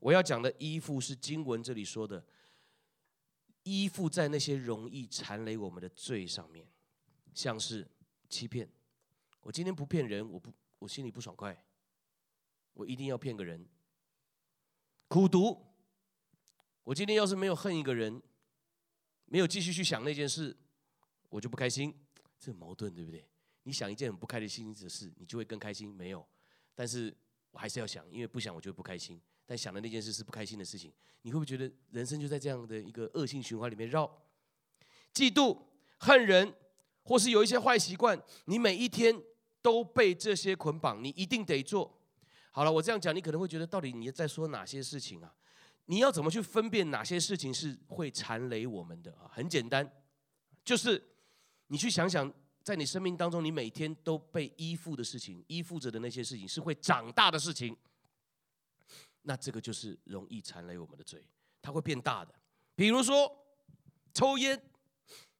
[0.01, 2.25] 我要讲的依附是经文这里说的，
[3.63, 6.67] 依附在那些容易缠累我们的罪上面，
[7.35, 7.87] 像是
[8.27, 8.67] 欺骗。
[9.41, 11.63] 我今天不骗人，我不，我心里不爽快，
[12.73, 13.63] 我一定要骗个人。
[15.07, 15.63] 苦毒，
[16.83, 18.19] 我今天要是没有恨一个人，
[19.25, 20.57] 没有继续去想那件事。
[21.29, 21.95] 我就不开心，
[22.39, 23.23] 这矛盾，对不对？
[23.63, 26.27] 你想一件很不开心的事，你就会更开心，没有？
[26.73, 27.15] 但是
[27.51, 29.21] 我还是要想，因为不想我就会不开心。
[29.45, 30.91] 但想的那件事是不开心的事情，
[31.23, 34.05] 你会不会觉得人生就在这样的一个恶性循环里面绕？
[35.13, 35.57] 嫉妒、
[35.97, 36.53] 恨人，
[37.03, 39.21] 或是有一些坏习惯，你每一天
[39.61, 41.99] 都被这些捆绑，你一定得做。
[42.51, 45.33] 好了，我这样讲，你可能会觉得，到底你在说哪些事情啊？
[45.85, 49.29] 你要怎么去分辨哪些事情是会缠累我们的啊？
[49.31, 49.89] 很简单，
[50.63, 51.07] 就是。
[51.67, 52.29] 你去想想，
[52.61, 57.73] 在你生命当中，你每天都被依附的事情，依附着的那些事情，是会长大的事情。
[59.23, 61.23] 那这个就是容易缠累我们的罪，
[61.61, 62.33] 它会变大的。
[62.75, 63.45] 比如说，
[64.13, 64.61] 抽烟，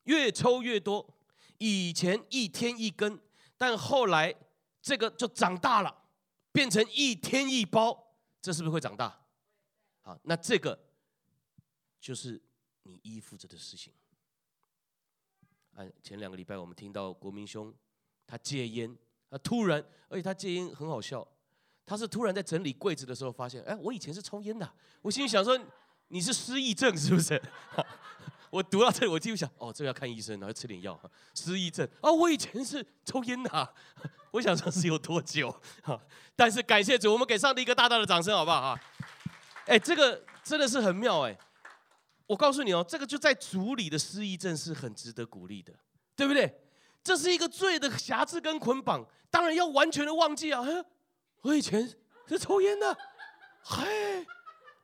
[0.03, 1.17] 越抽越多，
[1.57, 3.19] 以前一天一根，
[3.57, 4.35] 但后来
[4.81, 6.05] 这个就长大了，
[6.51, 9.25] 变成一天一包，这是不是会长大？
[10.01, 10.77] 好，那这个
[11.99, 12.41] 就是
[12.83, 13.93] 你依附着的事情。
[15.73, 17.73] 哎前两个礼拜我们听到国民兄
[18.27, 18.95] 他戒烟，
[19.29, 21.27] 他突然，而且他戒烟很好笑，
[21.91, 25.59] 他是突然在整理柜子的时候发现，哎，我以前是抽烟的，我心里想说，
[26.07, 27.41] 你是失忆症是不是？
[28.49, 30.97] 我读到这里，我就想，哦，这个要看医生，然后吃点药。
[31.35, 33.73] 失忆症啊，我以前是抽烟的，
[34.31, 35.53] 我想说是有多久？
[35.83, 36.01] 哈
[36.33, 38.61] 但是感谢主，我们给上帝一个大大的掌声，好不好？
[38.61, 38.81] 哈，
[39.65, 41.37] 哎，这个真的是很妙，哎。
[42.27, 45.73] 我告诉你哦，这个就在主里的失忆症是很值得鼓励的，
[46.15, 46.61] 对不对？
[47.03, 50.63] 这是一个罪的瑕疵跟捆绑，当然要完全的忘记啊！
[51.41, 51.87] 我以前
[52.27, 52.97] 是抽烟的，
[53.63, 54.25] 嘿，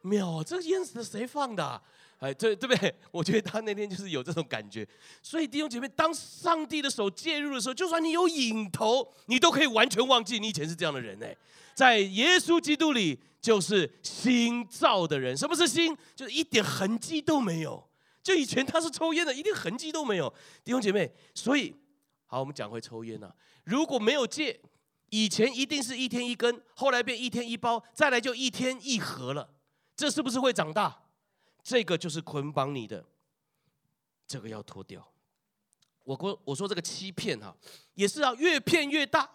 [0.02, 1.82] 妙，这个烟是谁放的？
[2.20, 2.93] 哎，对对不对？
[3.12, 4.88] 我觉得他那天就是有这种感觉。
[5.22, 11.36] 所以弟兄姐妹，当上帝的手介入的时候，就算你有瘾头，你都可以完全忘记你以前是这样的人哎，
[11.74, 13.20] 在耶稣基督里。
[13.39, 15.96] 就是新造的人，什么是新？
[16.15, 17.82] 就是一点痕迹都没有。
[18.22, 20.28] 就以前他是抽烟的，一点痕迹都没有。
[20.65, 21.74] 弟兄姐妹，所以
[22.26, 23.32] 好，我们讲回抽烟呐。
[23.63, 24.60] 如果没有戒，
[25.10, 29.50] 以前一定是一天一根，后来变一天一包，再来就一天一盒了。
[29.96, 31.04] 这是不是会长大？
[31.63, 33.04] 这个就是捆绑你的，
[34.28, 35.06] 这个要脱掉。
[36.04, 37.56] 我说我说这个欺骗哈，
[37.93, 39.30] 也是啊，越骗越大。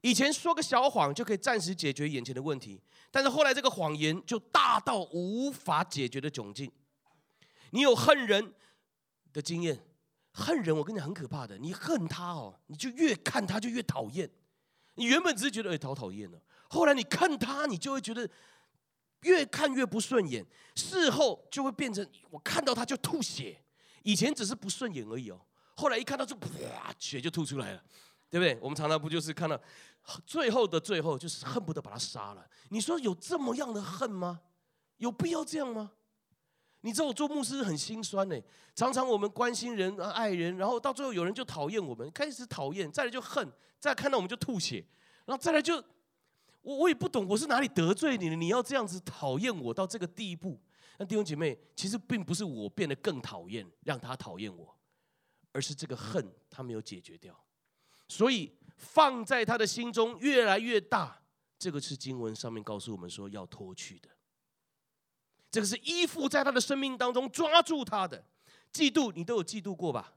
[0.00, 6.70] 以前说个小谎就可以暂时解决眼前的问题，但是后来这个谎言就大到无法解决的窘境。
[7.70, 8.54] 你有恨人
[9.32, 9.78] 的经验，
[10.32, 14.30] 恨人我跟你很可怕的，你恨他哦，你就越看他就越讨厌。
[14.98, 18.28] 你原本只是觉得哎，讨讨厌呢，后来你看他，你就会觉得
[19.22, 20.44] 越看越不顺眼，
[20.74, 23.62] 事后就会变成我看到他就吐血。
[24.02, 25.40] 以前只是不顺眼而已哦，
[25.76, 27.82] 后来一看到就哇，血就吐出来了。
[28.30, 28.58] 对不对？
[28.60, 29.58] 我们常常不就是看到
[30.26, 32.46] 最后的最后，就是恨不得把他杀了。
[32.68, 34.38] 你说有这么样的恨吗？
[34.98, 35.92] 有必要这样吗？
[36.82, 38.40] 你知道我做牧师很心酸呢。
[38.74, 43.50] 常常我们关心人、爱人，然后到最后有人就讨厌我们，开始讨厌，再来就恨，
[43.80, 44.84] 再看到我们就吐血，
[45.24, 45.76] 然后再来就
[46.62, 50.60] 我我也不懂我是哪里得罪你了，你要这样子讨厌我到这个地步。
[50.98, 54.76] 那弟兄姐妹，其实并不是我变得更讨厌，让他讨厌我，
[55.52, 57.36] 而是这个恨他没有解决掉。
[58.08, 61.20] 所以放在他的心中越来越大，
[61.58, 64.08] 这个是经文上面告诉我们说要脱去的。
[65.50, 68.24] 这个是依附在他的生命当中抓住他的。
[68.72, 70.14] 嫉妒，你都有嫉妒过吧？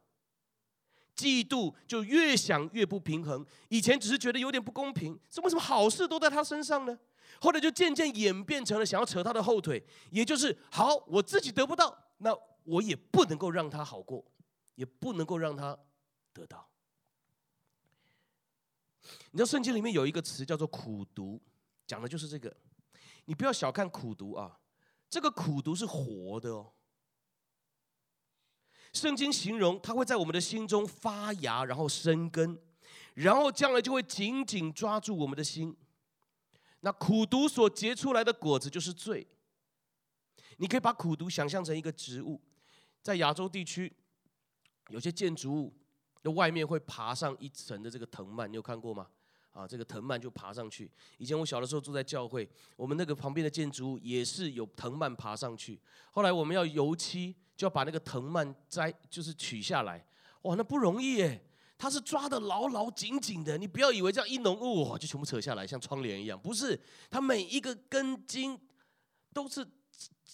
[1.16, 3.46] 嫉妒就越想越不平衡。
[3.70, 6.98] 以前只是觉得有点不公平，为什么好事都在他身上呢？
[7.40, 14.24] 后来就渐渐演变成了想要扯他的后腿，也就是好，我自己得不到，那我也不能够让他好过，
[14.76, 15.78] 也不能够让他
[16.34, 16.68] 得到。
[19.32, 21.42] 你知道圣经里面有一个词叫做苦读，
[21.88, 22.56] 讲的就是这个。
[23.26, 24.60] 你不要小看苦读啊，
[25.12, 26.72] 这个苦毒是活的哦。
[28.93, 32.57] 圣经形容它会在我们的心中发芽，然后生根，
[33.14, 35.78] 然后将来就会紧紧抓住我们的心。
[36.80, 39.28] 那苦毒所结出来的果子就是罪。
[40.57, 42.39] 你可以把苦毒想象成一个植物，
[43.01, 43.91] 在亚洲地区，
[44.89, 45.74] 有些建筑物
[46.24, 49.09] 的外面会爬上一层的这个藤蔓，你有看过吗？
[49.52, 50.89] 啊，这个藤蔓就爬上去。
[51.18, 55.80] 以前我小的时候住在教会，我们那个旁边的建筑物也是有藤蔓爬上去。
[56.12, 60.06] 后来我们要油漆，就要把那个藤蔓摘，就是取下来。
[60.43, 61.45] 哇，那不容易耶！
[61.78, 63.58] 它是抓得牢牢紧紧的。
[63.58, 66.39] 你不要以为这样一弄，哇，就全部扯下来，像窗帘一样。
[66.39, 66.80] 不是，
[67.10, 68.60] 它每一个根茎
[69.34, 69.68] 都是。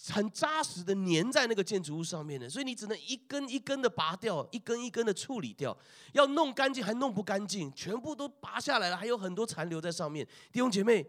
[0.06, 5.76] 很扎实的粘在那个建筑物上面的，所以你只能一根一根的拔掉，一根一根的处理掉。
[6.12, 10.26] 要弄干净还弄不干净，全部都拔下来了，还有很多残留在上面。
[10.52, 11.04] 弟兄姐妹，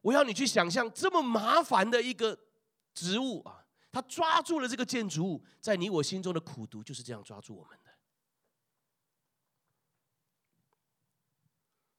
[0.00, 2.36] 我要你去想象这么麻烦的一个
[2.94, 7.90] 植物啊，它抓住了这个建筑物，在你我心中的苦毒就是这样抓住我们的。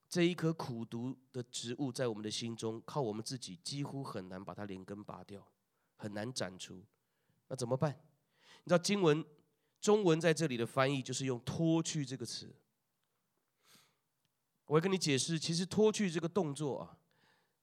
[0.10, 5.48] 这一颗苦毒的植物在我们的心中，靠我们自己几乎很难把它连根拔掉。
[6.02, 6.84] 很难斩除，
[7.47, 7.91] 那怎么办？
[8.64, 9.24] 你知道经文
[9.80, 12.52] 中文在这里的翻译就是用“脱去”这个词。
[14.66, 16.97] 我会跟你解释，其实“脱去”这个动作啊，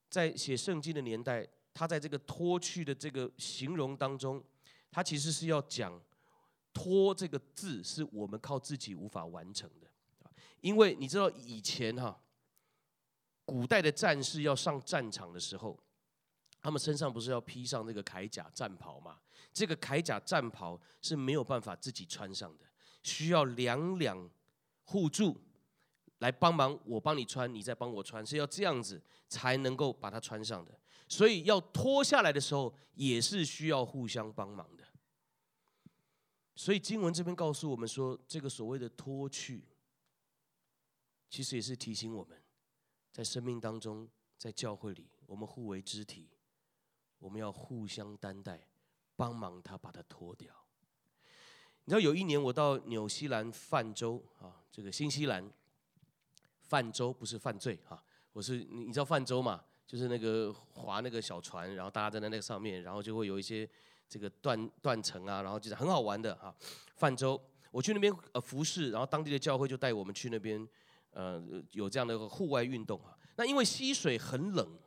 [0.09, 4.41] 在写圣经的年代，它在这个“脱去”的这个形容当中，
[4.89, 6.01] 它其实是要讲
[6.73, 9.91] “脱”这个字是我们靠自己无法完成的。
[10.61, 12.21] 因为你知道以前哈，
[13.43, 15.77] 古代的战士要上战场的时候。
[16.61, 19.19] 他们身上不是要披上那个铠甲战袍吗？
[19.53, 22.65] 这个铠甲战袍是没有办法自己穿上的，
[23.01, 24.29] 需要两两
[24.83, 25.39] 互助
[26.19, 30.77] 来帮忙，我帮你穿，你再帮我穿，是要这样子才能够把它穿上的。
[31.07, 34.83] 所以要脱下来的时候，也是需要互相帮忙的。
[36.55, 39.63] 所以经文这边告诉我们说，这个所谓的脱去，
[41.29, 42.37] 其实也是提醒我们，
[43.11, 44.07] 在生命当中，
[44.37, 46.29] 在教会里，我们互为肢体。
[47.19, 48.59] 我们要互相担待，
[49.15, 50.53] 帮忙他把它脱掉。
[51.83, 55.51] 你知道有一年我到纽西兰泛舟啊，这个新西兰
[56.61, 59.63] 泛舟不是犯罪哈，我是你知道泛舟嘛？
[59.85, 63.67] 就是那个划那个小船，然后大家站在那个上面，然后就会有一些
[64.07, 66.55] 这个断断层啊，然后就是很好玩的哈。
[66.95, 67.41] 泛舟，
[67.71, 70.67] 我去那边呃服侍，然后当地的教会就带我们去那边
[71.11, 73.17] 呃有这样的户外运动啊。
[73.35, 74.79] 那因为溪水很冷。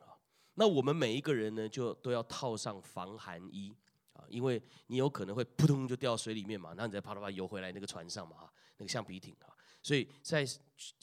[0.55, 3.75] 那我们每一个人呢，就都要套上防寒衣
[4.13, 9.49] 啊，因为你有可能会扑通就掉水里面嘛，然后你再啪啪啪游回来那个船上嘛，哈，那个橡皮艇啊，
[9.81, 10.45] 所以在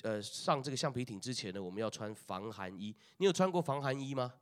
[0.02, 2.94] 呃上这个橡皮艇之前呢，我们要穿防寒衣。
[3.16, 4.32] 你有穿过防寒衣吗？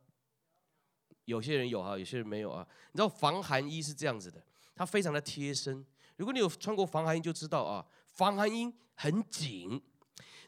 [1.25, 2.67] 有些人有哈，有些人没有啊。
[2.91, 4.43] 你知道防寒衣是这样子的，
[4.75, 5.85] 它非常的贴身。
[6.17, 9.81] 如果你有穿过防寒衣，就知道啊，防寒衣很紧。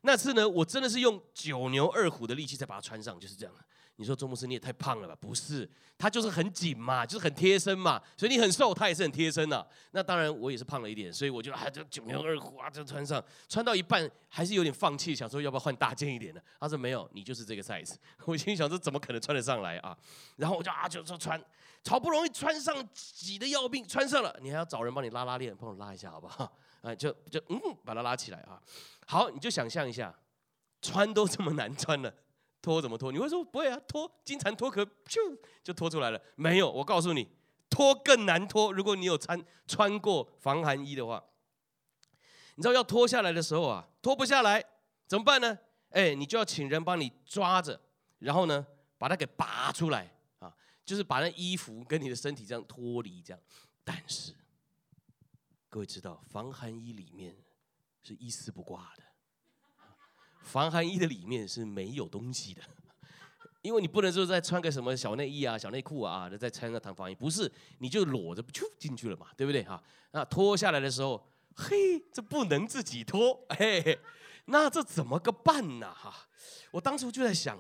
[0.01, 3.55] 那次呢，我真的是用九牛二虎的力气才把它穿上，就是这样。
[4.01, 5.15] 你说周牧师你也太胖了吧？
[5.21, 8.01] 不是，它就是很紧嘛，就是很贴身嘛。
[8.17, 9.63] 所以你很瘦，它也是很贴身呐。
[9.91, 16.43] 那当然我也是胖了一点，所以我就啊，就九牛二虎啊，就穿上，穿到一半还是有点放弃，想说要不要换大件一点的。
[16.59, 17.93] 他说没有，你就是这个 size。
[18.25, 19.95] 我心想说怎么可能穿得上来啊？
[20.37, 21.39] 然后我就啊就说穿，
[21.87, 26.51] 好不容易穿上挤得要命，穿上了，你还要找人帮你拉拉链，帮我拉一下好不好？
[26.81, 28.59] 啊， 就就嗯，把它拉起来啊。
[29.05, 30.11] 好，你就想象一下，
[30.81, 32.11] 穿都这么难穿了。
[32.61, 33.11] 脱怎么脱？
[33.11, 33.79] 你会说不会啊？
[33.87, 36.21] 脱金蝉脱壳，咻就脱出来了。
[36.35, 37.27] 没有，我告诉你，
[37.69, 38.71] 脱更难脱。
[38.71, 41.23] 如果你有穿穿过防寒衣的话，
[42.55, 44.63] 你知道要脱下来的时候啊，脱不下来
[45.07, 45.57] 怎么办呢？
[45.89, 47.81] 哎，你就要请人帮你抓着，
[48.19, 48.65] 然后呢，
[48.97, 50.53] 把它给拔出来啊，
[50.85, 53.41] 就是把那衣服跟你的身体这样脱离这样。
[53.83, 54.33] 但是
[55.67, 57.35] 各位知道，防寒衣里面
[58.03, 59.03] 是一丝不挂的。
[60.43, 62.61] 防寒衣的里面是没有东西的，
[63.61, 69.81] 因为你不能说再穿个什么小内衣啊、小内裤啊，再穿个防寒衣，不是，你就裸着就进去了嘛，对不对哈？
[70.11, 71.23] 那脱下来的时候，
[71.55, 73.99] 嘿，这不能自己脱，嘿嘿，
[74.45, 75.93] 那这怎么个办呢？
[75.93, 76.27] 哈，
[76.71, 77.57] 我当初就在想，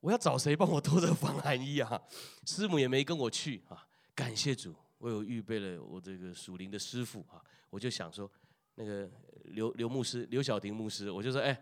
[0.00, 2.00] 我要找谁帮我脱这个防寒衣啊？
[2.46, 8.28] 师母也没跟我去啊，感谢主，我有预备了我这个属灵的师傅啊，我就想说，
[8.74, 9.08] 那个
[9.50, 11.60] 刘刘牧师刘晓婷牧师，我就说，哎，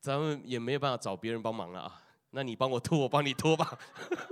[0.00, 3.78] 咱们也没有办法找别人帮忙了啊，那你帮我拖，我帮你拖吧。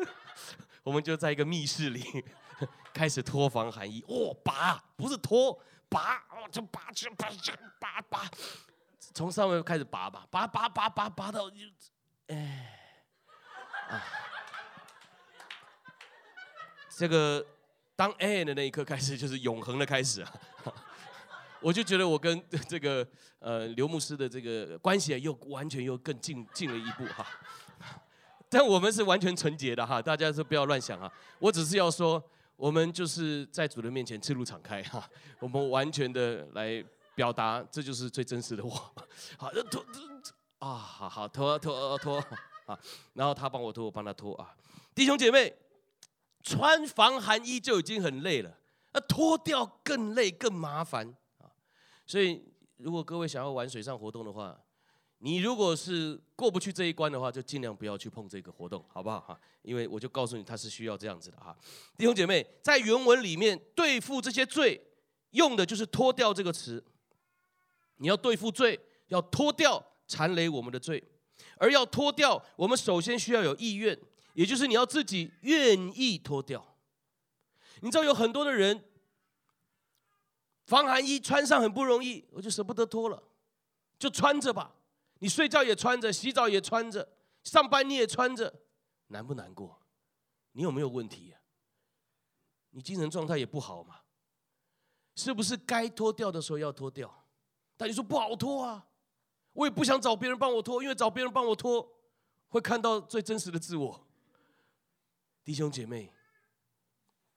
[0.82, 2.02] 我们就在一个密室里
[2.92, 8.30] 开始脱防寒衣，哦，拔不是脱，拔，哦，就拔，就拔，就拔，拔，
[9.14, 11.50] 从上面开始拔吧，拔拔拔拔拔到，
[12.28, 12.76] 哎，
[13.88, 14.02] 啊，
[16.96, 17.46] 这个
[17.94, 20.32] 当哎的那一刻开始就是永恒的开始啊，
[21.60, 23.06] 我就觉得我跟 这个
[23.38, 27.26] 呃刘牧师的这个关系又完全又更进进了一步哈。
[28.48, 31.12] 但我们是完全纯洁的哈，大家是不要乱想啊！
[31.38, 32.20] 我只是要说，
[32.56, 35.08] 我们就是在主的面前赤露敞开哈，
[35.38, 36.84] 我们完全的来
[37.14, 38.70] 表达，这就是最真实的我。
[39.38, 39.84] 好，脱
[40.58, 42.18] 啊，好好脱脱脱
[42.66, 42.76] 啊，
[43.14, 44.52] 然后他帮我脱，我帮他脱啊。
[44.96, 45.54] 弟兄姐妹，
[46.42, 48.52] 穿防寒衣就已经很累了，
[48.92, 51.14] 那脱掉更累更麻烦。
[52.10, 52.42] 所以，
[52.78, 54.60] 如果各位想要玩水上活动的话，
[55.18, 59.40] 你如果是过不去这一关的话，就尽量不要去碰这个活动，好不好哈？
[59.62, 61.56] 因为我就告诉你，它是需要这样子的哈。
[61.96, 64.84] 弟兄姐妹，在原文里面对付这些罪，
[65.30, 66.84] 用的就是脱掉这个词。
[67.98, 71.00] 你要对付罪，要脱掉缠累我们的罪，
[71.58, 73.96] 而要脱掉，我们首先需要有意愿，
[74.34, 76.76] 也就是你要自己愿意脱掉。
[77.82, 78.82] 你知道有很多的人，
[80.70, 83.20] 防寒衣穿上很不容易，我就舍不得脱了，
[83.98, 84.72] 就穿着吧。
[85.18, 87.08] 你睡觉也穿着，洗澡也穿着，
[87.42, 88.54] 上班你也穿着，
[89.08, 89.82] 难不难过？
[90.52, 91.38] 你有没有问题呀？
[92.70, 93.96] 你精神状态也不好嘛？
[95.16, 97.12] 是不是该脱掉的时候要脱掉？
[97.76, 98.86] 但你说不好脱啊，
[99.52, 101.84] 我也不想找别人帮我脱，因为找别人帮我脱
[102.46, 104.06] 会看到最真实的自我。
[105.42, 106.12] 弟兄姐妹，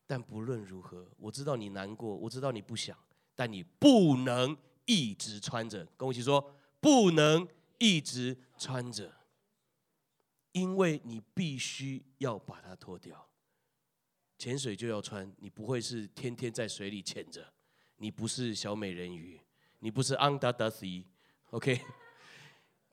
[0.06, 2.96] 但不论如何，我知道你难过，我知道你不想，
[3.36, 5.86] 但你不能一直穿着。
[5.98, 7.48] 跟我一起说，不能。
[7.80, 9.14] 一直穿着，
[10.54, 13.28] 因为你必须要把它脱掉。
[14.38, 17.52] 潜水就要穿，你不会是天天在水里潜着，
[17.98, 19.42] 你不是小美人鱼，
[19.80, 21.82] 你不是 Under the Sea，OK？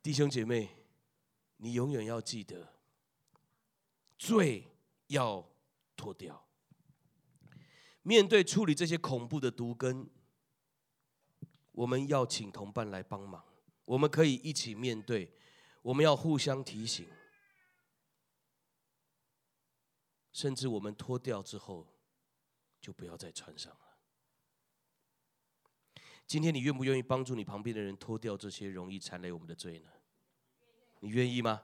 [0.02, 0.70] 弟兄姐妹，
[1.58, 2.72] 你永远要记得，
[4.18, 4.66] 罪
[5.06, 5.48] 要
[5.94, 6.48] 脱掉。
[8.02, 10.10] 面对处理这些恐怖的毒根，
[11.80, 13.42] 我们要请同伴来帮忙。
[13.86, 15.32] 我们可以一起面对，
[15.80, 17.08] 我们要互相提醒，
[20.30, 21.86] 甚至我们脱掉之后，
[22.82, 23.78] 就不要再穿上了。
[26.26, 29.88] 今天你愿不愿意帮助你旁边的人脱掉这些容易缠累我们的罪呢？
[31.00, 31.62] 你愿意吗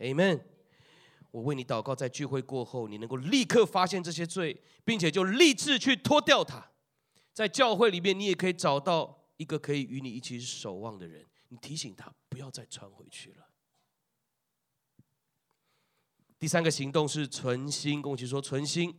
[0.00, 0.42] ？Amen。
[1.30, 6.72] 我为你祷告，在聚会过后，你能够立刻发现这些罪，并且就立志去脱掉它。
[7.32, 11.24] 在教会里面，你也可以找到一个可以与你一起守望的人。
[11.48, 13.46] 你提醒他不要再穿回去了。
[16.38, 18.94] 第三个行动是存心，跟我一起说存心。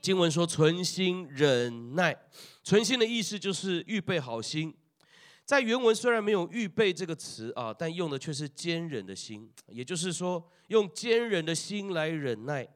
[0.00, 2.14] 经文说存心忍耐，
[2.62, 4.74] 存心的意思就是预备好心。
[5.44, 12.66] 在原文虽然没有预备这个词啊，但用的却是坚忍的心，也就是说用坚忍的心来忍耐。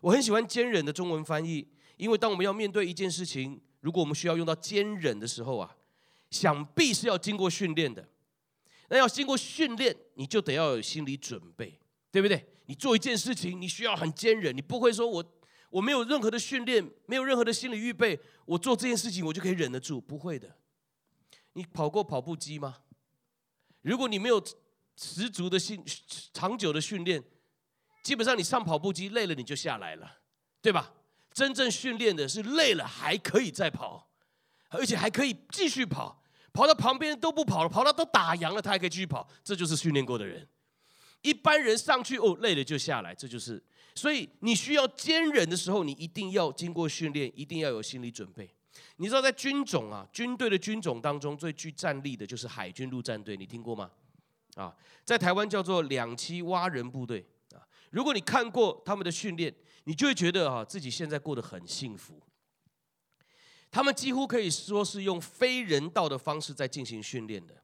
[0.00, 1.66] 我很喜欢坚忍的中文翻译，
[1.96, 5.76] 因为当我们要面对一件事情，如果我们需要用到坚忍的时候啊。
[6.28, 8.06] 想必是要经过训练的，
[8.88, 11.78] 那要经过训练，你就得要有心理准备，
[12.10, 12.44] 对不对？
[12.66, 15.24] 你做一件事情，你需要很坚忍，你不会说我
[15.70, 20.56] 我没有任何的训练，没有任何的心理预备，我做这件事情我就可以忍得住，不会的。
[21.52, 22.78] 你跑过跑步机吗？
[23.82, 24.44] 如果你没有
[24.96, 25.80] 十足的训
[26.32, 27.22] 长久的训练，
[28.02, 30.18] 基本上你上跑步机累了你就下来了，
[30.60, 30.92] 对吧？
[31.36, 34.08] 真正训练的是累了还可以再跑。
[34.70, 36.22] 而且还可以继续跑，
[36.52, 40.48] 跑到旁边都不跑了，跑到都打烊了，他还可以继续跑，这就是训练过的人。
[41.20, 43.62] 一般人上去哦，累了就下来，这就是。
[43.94, 48.50] 所以你需要坚忍的时候，你一定要经过训练，一定要有心理准备。
[48.96, 53.90] 你知道在军种啊，军队的军种当中最具战力的就是海军陆战队，你听过吗？
[54.56, 54.74] 啊，
[55.04, 57.24] 在台湾叫做两栖蛙人部队
[57.54, 57.62] 啊。
[57.90, 59.54] 如果你看过他们的训练，
[59.86, 62.20] 你就会觉得啊，自己现在过得很幸福。
[63.70, 67.54] 他们几乎可以说是用非人道的方式在进行训练的，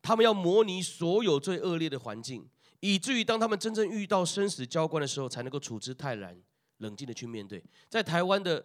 [0.00, 2.48] 他们要模拟所有最恶劣的环境，
[2.80, 6.40] 以至于当他们真正遇到生死交关的时候，才能够处之泰然，
[6.78, 7.62] 冷静的去面对。
[7.88, 8.64] 在台湾的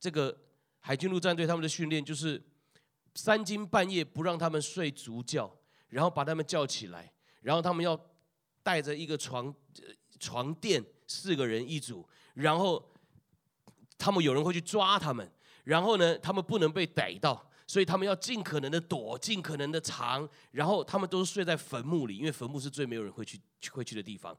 [0.00, 0.36] 这个
[0.80, 2.42] 海军陆战队，他们的训练就是
[3.14, 5.54] 三更半夜不让他们睡足觉，
[5.88, 7.12] 然后把他们叫起来，
[7.42, 7.98] 然后他们要
[8.62, 9.52] 带着一个床
[10.20, 12.92] 床垫，四个人一组，然后
[13.98, 15.30] 他们有人会去抓他们。
[15.64, 24.36] 然后呢，他们不能被逮到，所以他们要尽可能的躲，尽可能的藏，然后他们都睡在坟墓里，因为坟墓是最没有人会去会去的地方。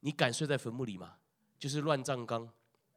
[0.00, 1.14] 你敢睡在坟墓里吗？
[1.58, 2.48] 就是乱葬岗，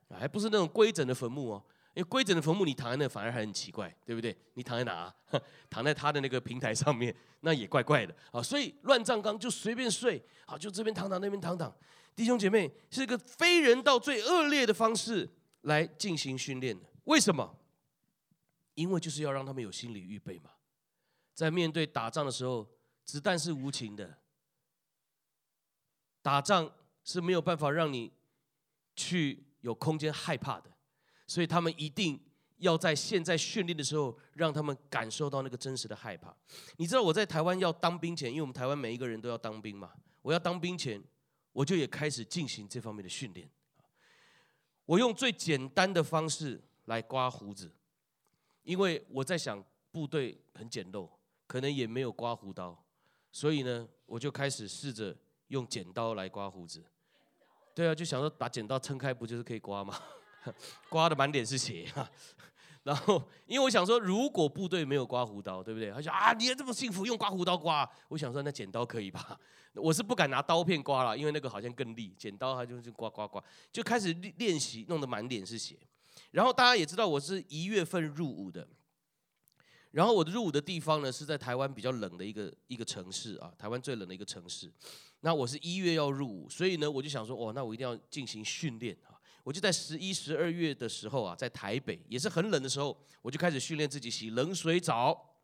[0.09, 1.63] 还不是那种规整的坟墓哦。
[1.99, 4.33] 因为规整的坟墓，你躺在那反而还很奇怪，对不对？
[4.53, 5.15] 你躺在哪啊？
[5.69, 8.41] 躺在他的那个平台上面，那也怪怪的啊。
[8.41, 11.75] 所以乱葬岗就随便睡，好，就这边躺躺，那边躺躺。
[12.15, 15.29] 弟兄姐妹，是一个非人道、最恶劣的方式
[15.63, 16.85] 来进行训练的。
[17.03, 17.59] 为什么？
[18.75, 20.51] 因为就是要让他们有心理预备嘛，
[21.33, 22.65] 在面对打仗的时候，
[23.03, 24.19] 子弹是无情的，
[26.21, 26.71] 打仗
[27.03, 28.13] 是没有办法让你
[28.95, 30.71] 去有空间害怕的，
[31.29, 32.19] 所以他们一定
[32.57, 36.35] 要在现在训练的时候，让他们感受到那个真实的害怕。
[36.77, 40.99] 你知道我在台湾要当兵前，因为我们台湾每一个人都要当兵嘛，我要当兵前，
[41.53, 43.47] 我就也开始进行这方面的训练。
[44.87, 47.71] 我用最简单的方式来刮胡子。
[48.63, 51.09] 因为我在想，部队很简陋，
[51.47, 52.83] 可能也没有刮胡刀，
[53.31, 55.15] 所以呢，我就开始试着
[55.47, 56.83] 用剪刀来刮胡子。
[57.73, 59.99] 对啊，就想说把剪刀撑开，不就是可以刮吗？
[60.89, 62.09] 刮的满脸是血啊。
[62.83, 65.91] 然后，因为我想说，如果部队没有刮胡刀，对不对？
[65.91, 67.87] 他说啊，你也这么幸福，用刮胡刀刮。
[68.07, 69.39] 我想说，那剪刀可以吧？
[69.75, 72.15] 我是不敢拿刀片刮了，因为那个好像更利。
[72.17, 75.77] 剪刀它就是刮刮刮，就开始练习，弄得满脸是血。
[76.31, 78.67] 然后大家也知道我是一月份入伍的，
[79.91, 84.71] 然后我的入伍的地方呢是在台湾比较冷的一个一个城市啊，台湾最冷的一个城市。
[85.19, 89.18] 那我是一月要入伍，所以呢我就想说，哦，那我一定要进行训练啊。
[89.43, 95.35] 我就在十一、十二月的时候啊，在台北也是很冷的时候，我就开始训练自己洗冷水澡，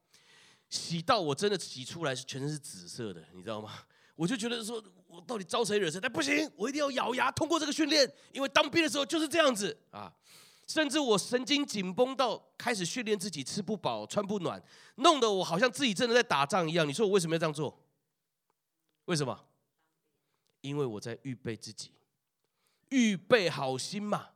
[0.69, 3.71] 洗到我真的洗出来是全身是紫色的，你知道吗？
[4.15, 5.99] 我就觉得说我到底招谁惹谁？
[5.99, 10.13] 但不行，我一定要咬牙通过这个训练，因为当兵的时候就是这样子啊。
[10.67, 14.59] 甚至我神经紧绷到开始训练自己吃不饱穿不暖，
[14.95, 16.87] 弄得我好像自己真的在打仗一样。
[16.87, 17.85] 你说我为什么要这样做？
[19.05, 19.39] 为什么？
[20.61, 21.91] 因为我在预备自己，
[22.89, 24.29] 预备好心嘛，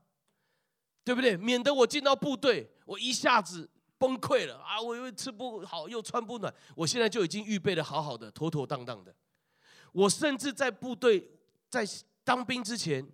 [1.04, 1.38] 对不对？
[1.38, 4.82] 免得我进到部队，我一下子崩溃了啊！
[4.82, 9.16] 我又吃不好又穿不暖，我现在就已经预备的好好的，妥妥当当的。
[9.91, 11.30] 我甚至在部队
[11.70, 11.86] 在
[12.24, 13.08] 当兵之前，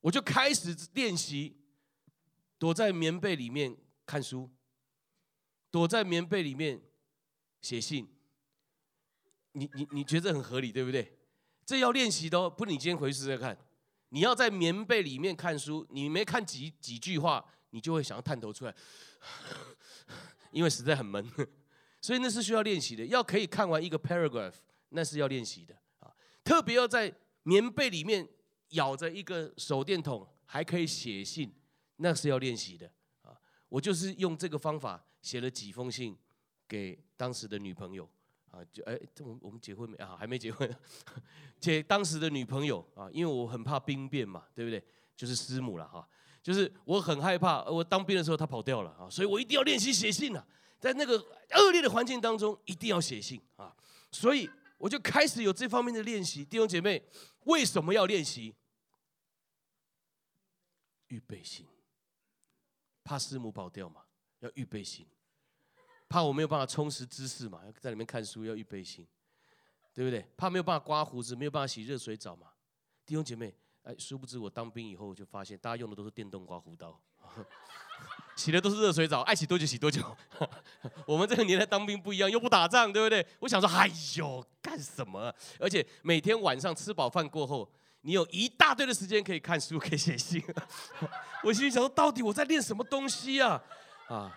[0.00, 1.56] 我就开始练习。
[2.58, 3.74] 躲在棉被里面
[4.04, 4.50] 看书，
[5.70, 6.78] 躲在棉被里面
[7.62, 8.06] 写信。
[9.52, 11.18] 你你你觉得很合理，对不对？
[11.64, 13.56] 这要练习的哦，不，你今天回去试试看。
[14.10, 18.74] 你要在棉被里面看书，你没看几几句话，你就会想要探头出来，
[20.52, 21.28] 因为实在很闷。
[22.00, 23.04] 所以那是需要练习的。
[23.06, 24.54] 要可以看完一个 paragraph，
[24.90, 26.12] 那是要练习的啊。
[26.44, 28.28] 特别要在棉被里面
[28.70, 31.54] 咬着一个手电筒，还可以写信。
[32.02, 32.90] 那是要练习的
[33.20, 33.36] 啊！
[33.68, 36.16] 我就是用这个方法写了几封信
[36.66, 38.10] 给当时的女朋友
[38.50, 40.16] 啊，就哎，这我我们结婚没啊？
[40.18, 40.68] 还没结婚，
[41.60, 44.82] 给当时的女朋友啊，因为我很怕兵变嘛，对不对？
[45.16, 46.08] 就是师母了哈，
[46.42, 50.46] 就是我很害怕，我当兵的时候她跑掉了啊，所以我一定要练习写信啊，
[50.78, 53.74] 在那个恶劣的环境当中一定要写信啊，
[54.10, 54.48] 所以
[54.78, 56.44] 我就开始有这方面的练习。
[56.44, 57.02] 弟兄姐妹，
[57.44, 58.54] 为什么要练习？
[61.08, 61.66] 预备心。
[63.02, 64.02] 怕师母跑掉嘛，
[64.38, 65.04] 要预备心；
[66.10, 69.06] 怕我没有办法充实知识嘛，要在里面看书，要预备心，
[69.94, 70.28] 对不对？
[70.36, 72.48] 怕没有办法刮胡子，没有办法洗热水澡嘛。
[73.06, 73.54] 弟兄姐妹，
[73.84, 77.00] 哎，殊不知我当兵以后就发现，大家用的都是电动刮胡刀，
[78.34, 80.02] 洗的都是热水澡，爱洗多久洗多久。
[81.06, 83.24] 我们这个年代当兵不一样，又不打仗，对不对？
[83.38, 85.32] 我想说，哎呦，干什么？
[85.60, 87.70] 而且每天晚上吃饱饭过后。
[88.02, 90.42] 你有一大堆的时间可以看书，可以写信。
[91.44, 93.62] 我心里想说，到底我在练什么东西啊？
[94.08, 94.34] 啊！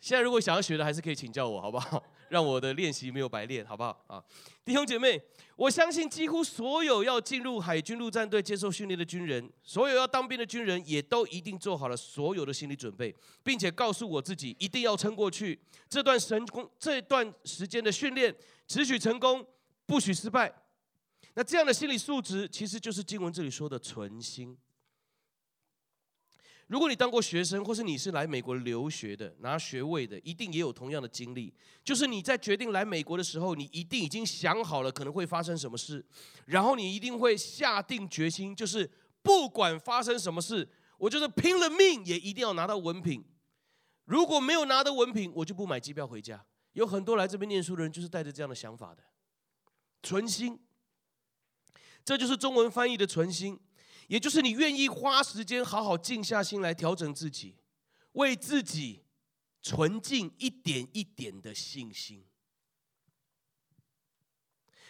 [0.00, 2.02] 现在如果想要学的，还是可以请教我，好不好？
[2.30, 4.04] 让我的练习没有白练，好不好？
[4.06, 4.22] 啊，
[4.64, 5.20] 弟兄姐妹，
[5.56, 18.34] 我相信几乎所有要进入海军陆战队接受训练的军人，所有要当兵的军人，也都一定做好了所有的心理准备，并且告诉我自己，一定要撑过去这段神功这段时间的训练，
[18.66, 19.44] 只许成功，
[19.84, 20.52] 不许失败。
[21.34, 24.56] 那这样的心理素质，其实就是经文这里说的存心。
[26.70, 31.52] 如果你当过学生，或是你是来美国留学的、拿学位的，一定也有同样的经历。
[31.82, 36.06] 就是你在决定来美国的时候，你一定已经想好了可能会发生什么事，
[36.46, 38.88] 然后你一定会下定决心，就是
[39.20, 43.24] 不管发生什么事，我就是拼了命也一定要拿到文凭。
[44.04, 46.40] 如果没有拿到文凭，我就不买机票回家。
[46.74, 49.02] 有很多来这边念书的人，就是带着这样的想法的，
[50.04, 50.56] 存心。
[52.04, 53.58] 这就是中文翻译的存心，
[54.10, 57.54] 也就是你愿意花时间好好静下心来调整自己，
[58.14, 59.04] 为自己
[59.62, 62.26] 纯净一点一点的信心。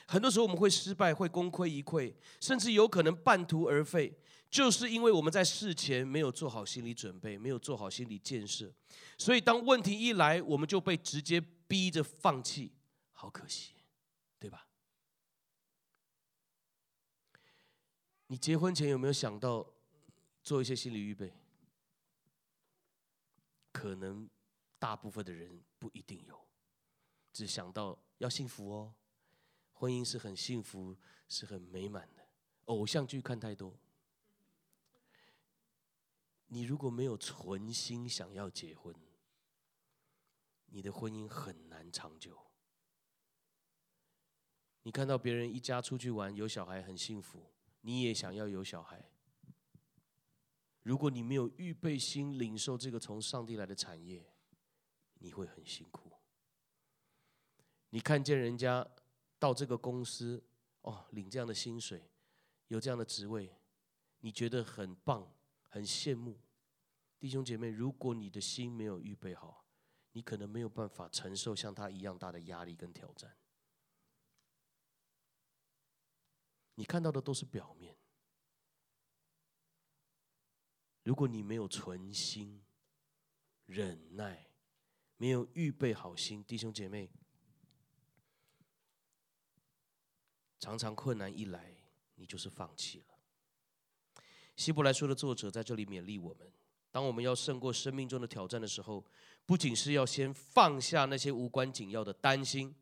[0.06, 4.18] 很多时候我们会失败，会功亏一篑，甚至有可能半途而废，
[4.50, 8.72] 就是因为我们在事前没有做好心理准备，没有做好心理建设，
[9.18, 12.72] 所以当问题一来，我们就被直接逼着放弃，
[13.12, 13.74] 好可惜，
[14.38, 14.66] 对吧？
[18.31, 19.66] 你结婚前有没有想到
[20.41, 21.35] 做一些心理预备？
[23.72, 24.31] 可能
[24.78, 26.41] 大部分的人不一定有，
[27.33, 28.95] 只想到要幸福哦。
[29.72, 30.97] 婚姻是很幸福，
[31.28, 32.24] 是很美满的。
[32.66, 33.76] 偶像剧看太多，
[36.47, 38.95] 你如果没有存心想要结婚，
[40.66, 42.39] 你的婚姻很难长久。
[44.83, 47.51] 你看到别人一家出去玩，有小孩很幸福，
[47.81, 49.11] 你也想要有小孩。
[50.83, 54.24] 如果你没有预备心领受这个从上帝来的产业，
[55.18, 56.11] 你会很辛苦。
[57.91, 58.87] 你看见人家。
[59.41, 60.45] 到这个公司
[60.83, 62.11] 哦，领这样的薪水，
[62.66, 63.51] 有这样的职位，
[64.18, 65.35] 你觉得很棒，
[65.70, 66.39] 很羡慕。
[67.18, 69.64] 弟兄姐妹，如果你的心没有预备好，
[70.12, 73.35] 你可能没有办法承受像他一样大的压力跟挑战。
[76.81, 77.95] 你看到的都是表面，
[81.03, 82.64] 如果你没有存心、
[83.66, 84.47] 忍耐，
[85.18, 87.11] 没有预备好心，弟兄姐妹。
[90.59, 91.76] 常常困难一来，
[92.14, 93.18] 你就是放弃了。
[94.57, 96.51] 希伯来书的作者在这里勉励我们：
[96.91, 99.05] 当我们要胜过生命中的挑战的时候，
[99.45, 102.74] 不仅是要先放下那些无关紧要的担心，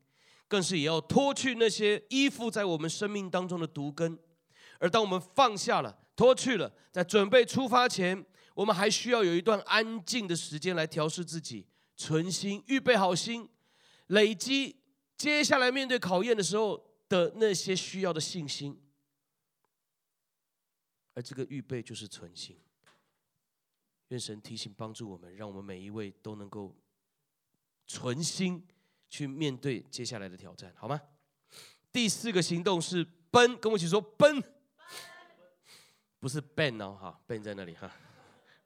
[0.49, 4.19] 更是也要脱去那些依附在我们生命当中的毒根。
[4.79, 13.47] 而当我们放下了、脱去了，在准备出发前，我们还需要有一段安静的时间来调试自己，存心预备好心，
[14.07, 14.75] 累积
[15.15, 16.89] 接下来面对考验的时候。
[17.09, 18.79] 的那些需要的信心，
[21.15, 22.55] 而这个预备就是存心。
[24.09, 26.77] 愿神提醒帮助我们，让我们每一位都能够
[27.87, 28.63] 存心
[29.09, 30.99] 去面对接下来的挑战，好吗？
[31.91, 34.43] 第四个行动是奔，跟我一起说奔，
[36.19, 37.91] 不是 Ben 哦，哈奔在那里哈。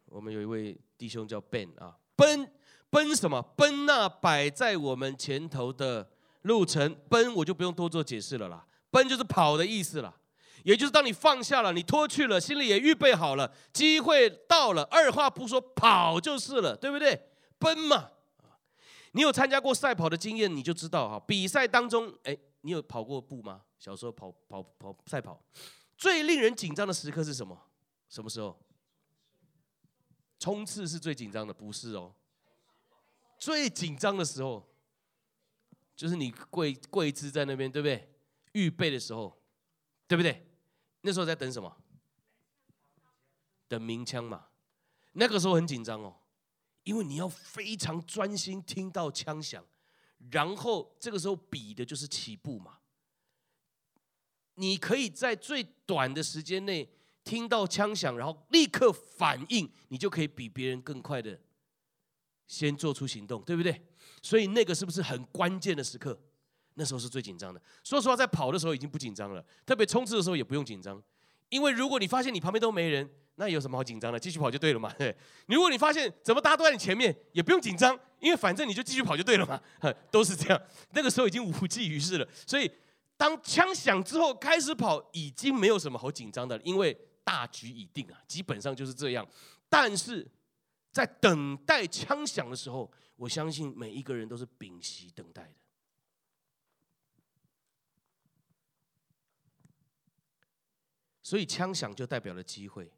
[0.06, 2.52] 我们有一位弟兄叫 Ben 啊，奔
[2.90, 3.42] 奔什么？
[3.56, 6.10] 奔那摆在我们前头的。
[6.44, 8.68] 路程奔，我就不用多做解释了啦。
[8.92, 10.14] 奔就是跑的意思了，
[10.64, 17.30] 也就是当你放下了，你脱去了，心里也预备好了，机会到了，二话不说跑就是了，对不对？
[17.58, 18.10] 奔嘛，
[19.14, 21.20] 你有参加过赛跑的经验，你就知道哈。
[21.22, 23.64] 比赛当中，哎，你有跑过步吗？
[23.80, 25.44] 小时候跑跑跑赛跑，
[25.98, 27.58] 最令人紧张的时刻是什么？
[28.10, 28.60] 什么时候？
[30.38, 32.14] 冲刺是最紧张的，不是哦。
[33.40, 34.70] 最紧张的时候。
[35.96, 38.12] 就是你跪跪姿在那边，对不对？
[38.54, 39.40] 预备的时候，
[40.08, 40.44] 对不对？
[41.02, 41.72] 那时候在等什么？
[43.68, 44.48] 等鸣枪嘛。
[45.12, 46.16] 那个时候很紧张哦，
[46.84, 49.64] 因为你要非常专心听到枪响，
[50.32, 52.80] 然后这个时候比的就是起步嘛。
[54.56, 56.88] 你可以在最短的时间内
[57.24, 61.40] 听到枪响，然后立刻反应，你就可以比别人更快的
[62.48, 63.82] 先做出行动，对不对？
[64.22, 66.20] 所以那个是不是很关键的时刻？
[66.76, 67.62] 那时候是最紧张的。
[67.84, 71.02] 说实话，在跑的时候已经不紧张了，特别冲刺的时候也不用紧张，
[71.54, 74.20] 因为如果你发现你旁边都没人，那有什么好紧张的？
[74.20, 74.92] 继续跑就对了嘛。
[74.98, 79.62] 对，如果你发现怎么大家都在你前面，也不用紧张，因为反正你就继续跑就对了嘛。
[80.10, 80.60] 都是这样。
[80.94, 82.28] 那个时候已经无济于事了。
[82.48, 82.72] 所以
[83.16, 89.24] 当枪响之后开始跑，已经没有什么好紧张的了，因为大局已定啊，基本上就是这样。
[89.70, 90.28] 但是
[90.92, 95.54] 在等待枪响的时候，我相信每一个人都是屏息等待的，
[101.24, 102.92] 所以枪响就代表了机会。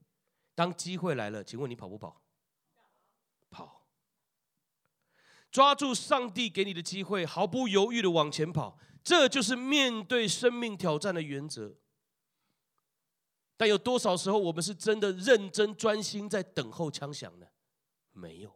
[0.54, 2.22] 当机会来了，请问你跑不跑？
[3.50, 3.86] 跑。
[5.52, 11.76] 抓住上帝给你的机会，毫不犹豫的往前跑，这就是面对生命挑战的原则。
[13.56, 17.48] 但有多少时候，我们是真的认真专心在等候枪响呢？
[18.12, 18.54] 没有。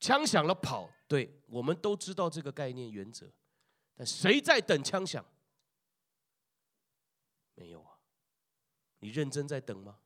[0.00, 0.90] 枪响了，跑。
[1.06, 3.26] 对，我们都知道这个概念原则，
[3.94, 5.24] 但谁在等枪响？
[7.58, 7.98] 没有啊，
[9.00, 9.98] 你认真在等吗？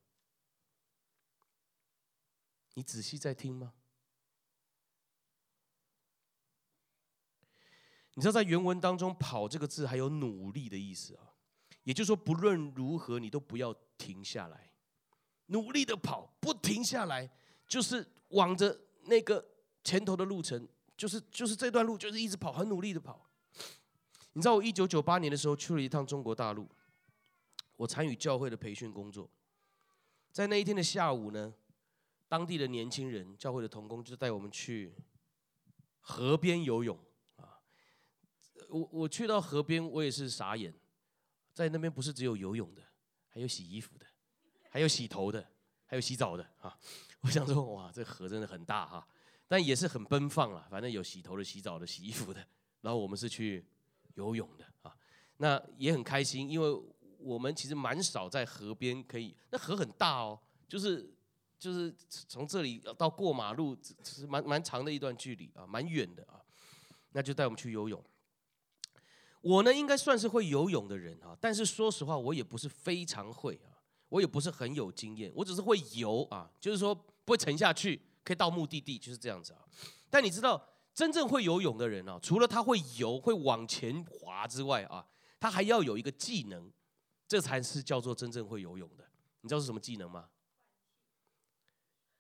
[2.75, 3.75] 你仔细在听吗？
[8.15, 11.35] 你知道在原文当中“跑”这个字还有努力的意思啊，
[11.85, 14.73] 也就是说，不论如何，你都不要停下来，
[15.47, 17.31] 努力的跑，不停下来，
[17.69, 19.53] 就是往着那个。
[19.85, 23.29] 前头的路程就是就是这段路，就是一直跑，很努力的跑。
[24.33, 26.71] 你知道我一九九八年的时候去了一趟中国大陆，
[27.77, 29.31] 我参与教会的培训工作，
[30.31, 31.53] 在那一天的下午呢，
[32.29, 34.95] 当地的年轻人、教会的童工就带我们去
[36.01, 36.99] 河边游泳
[37.37, 37.61] 啊。
[38.69, 40.73] 我我去到河边，我也是傻眼，
[41.53, 42.83] 在那边不是只有游泳的，
[43.29, 44.07] 还有洗衣服的，
[44.71, 45.47] 还有洗头的，
[45.87, 46.79] 还有洗澡的啊。
[47.23, 49.07] 我想说，哇，这河真的很大哈，
[49.49, 52.47] 但也是很奔放啊，反正有洗头的、洗澡的、洗衣服的。
[52.81, 53.65] 然后我们是去。
[54.17, 54.95] 游泳的啊，
[55.39, 56.69] 那也很开心，因为
[57.23, 61.13] 我们其实蛮少在河边可以，那河很大哦，就是
[61.59, 61.95] 就是
[62.29, 66.41] 从这里到过马路，是蛮蛮长的一段距离啊，蛮远的啊，
[67.13, 68.03] 那就带我们去游泳。
[69.41, 79.61] 我呢，应该算是会游泳的人啊，但是说实话，我也不是非常会啊，我也不是很有经验，我只是会游啊，就是说不会沉下去，可以到目的地，就是这样子啊。
[80.11, 80.69] 但你知道？
[80.95, 85.03] 真正会游泳的人啊，除了他会游、会往前滑之外啊，
[85.41, 86.71] 他还要有一个技能，
[87.33, 89.09] 这才是叫做真正会游泳的。
[89.41, 90.29] 你知道是什么技能吗？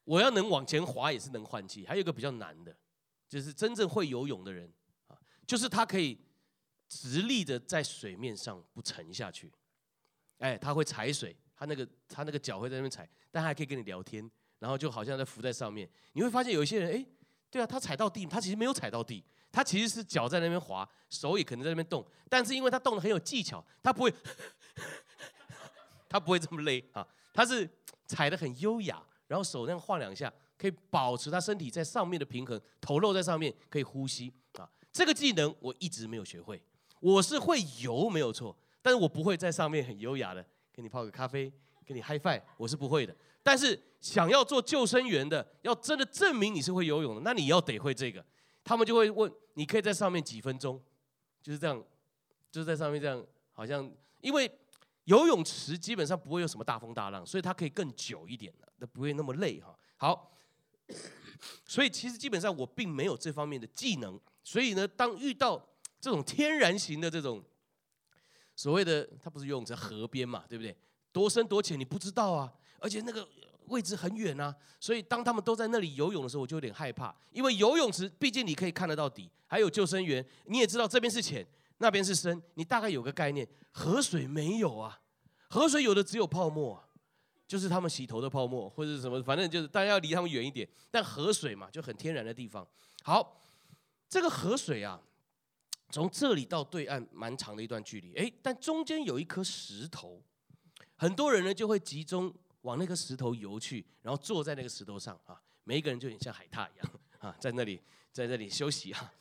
[0.04, 1.84] 我要能往前滑，也是能换气。
[1.86, 2.74] 还有一个比较难的，
[3.28, 4.72] 就是真正会游泳的人
[5.08, 6.18] 啊，就是他可以
[6.88, 9.52] 直立的在水面上不沉下去。
[10.38, 14.26] 哎，他会踩水，他那个他那个脚会在那边踩，但他还可以跟你聊天，
[14.60, 15.86] 然后就好像在浮在上面。
[16.14, 17.06] 你会发现有一些人，哎。
[17.50, 24.14] 对啊，他踩到地，他其实没有踩到地，他其实是脚在那边滑，手也可能在那边动，但是因为他动的很有技巧，他不会，
[26.12, 27.66] 他不会这么累啊，他是
[28.06, 34.68] 踩得很优雅，然后手那样晃两下，可以保持他身体在上面的平衡，头露在上面可以呼吸啊。
[34.92, 36.62] 这个技能我一直没有学会，
[37.00, 41.50] 我是会游没有错，但是我不会在上面很优雅的给你泡个咖啡，
[41.86, 43.16] 给你嗨翻我是不会的。
[43.42, 48.22] 但是想要做救生员的，要真的证明你是会游泳的，那你要得会这个。
[48.62, 50.80] 他们就会问，你可以在上面几分钟，
[51.42, 51.82] 就是这样，
[52.50, 53.90] 就是在上面这样，好像
[54.20, 54.48] 因为
[55.04, 59.76] 游泳池基本上不会有什么大风大浪，所以它可以更久一点的，那不会那么累哈。
[59.96, 60.32] 好，
[61.66, 65.60] 所以其实基本上我并没有这方面的技能，所以呢，当遇到
[66.00, 67.42] 这种天然型的这种
[68.54, 70.76] 所谓的，它不是游泳池，河边嘛，对不对？
[71.10, 73.28] 多深多浅你不知道啊，而且那个
[73.66, 81.46] 位置很远啊，所以当他们都在那里游泳的时候，我就有点害怕，因为游泳池毕竟你可以看得到底，还有救生员，你也知道这边是浅，
[81.82, 83.46] 那边是深，你大概有个概念。
[83.72, 85.00] 河水没有啊，
[85.50, 86.80] 河水有的只有泡沫，
[87.48, 90.68] 就是他们洗头的泡沫或者什么，反正就是大家要离他们远一点。
[90.90, 92.64] 但河水嘛，就很天然的地方。
[93.02, 93.42] 好，
[94.08, 95.00] 这个河水啊，
[95.90, 100.22] 从这里到对岸蛮长的一段距离，诶，但中间有一颗石头。
[100.94, 109.12] 很多人呢就会集中往那个石头游去，然后坐在那个石头上啊，每一个人就有点像海獭一样啊，在那里在那里休息啊。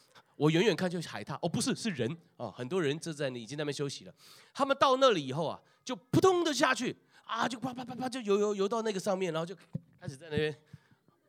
[0.41, 2.49] 我远远看就是海獭，哦，不是，是人啊。
[2.49, 4.13] 很多人就在已经在那边休息了。
[4.51, 9.55] 他们到那里以后啊，就扑通的下去啊，就啪啪啪啪就游游游到那个上面，然后就
[9.99, 10.59] 开始在那边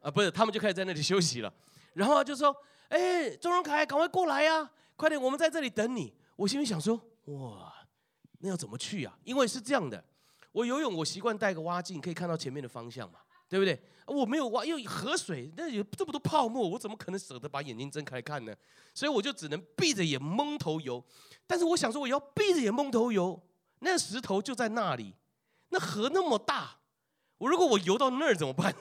[0.01, 1.53] 啊，不是，他们就开始在那里休息了。
[1.93, 2.57] 然后就说
[2.89, 6.99] ：“哎，周荣凯，赶快过来呀，快点，我们在这里等你。”我心里想说
[7.37, 7.71] ：“哇，
[8.39, 9.15] 那要怎么去啊？
[9.25, 10.03] 因为是这样的。”
[10.53, 13.19] 我游泳，我习惯带个蛙镜，可以看到前面的方向嘛，
[13.53, 13.79] 对不对？
[14.07, 18.57] 我没有挖，因为河水那有这么多泡沫，我怎么可能舍得把眼睛睁开看呢？
[18.95, 21.05] 所以我就只能闭着眼蒙头游。
[21.47, 23.39] 但是我想说，我要闭着眼蒙头游，
[23.81, 25.15] 那石头就在那里，
[25.69, 26.79] 那河那么大，
[27.37, 28.75] 我如果我游到那儿怎么办？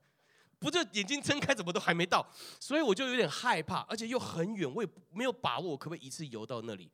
[0.60, 2.30] 不就眼睛睁开，怎么都还没到？
[2.60, 6.90] 所以我就有点害怕，而且又很远，我也没有把握可不可以一次游到那里。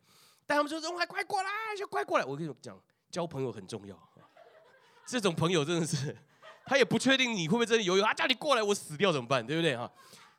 [0.47, 2.81] 但他们说：“荣海，快过来，就快过来！”我跟你讲，
[3.11, 3.99] 交朋友很重要。
[5.05, 6.17] 这种朋友真的是，
[6.67, 9.47] 他也不确定你会不会真的游泳，他叫你过来，我死掉怎么办？
[9.47, 9.91] 对不对啊？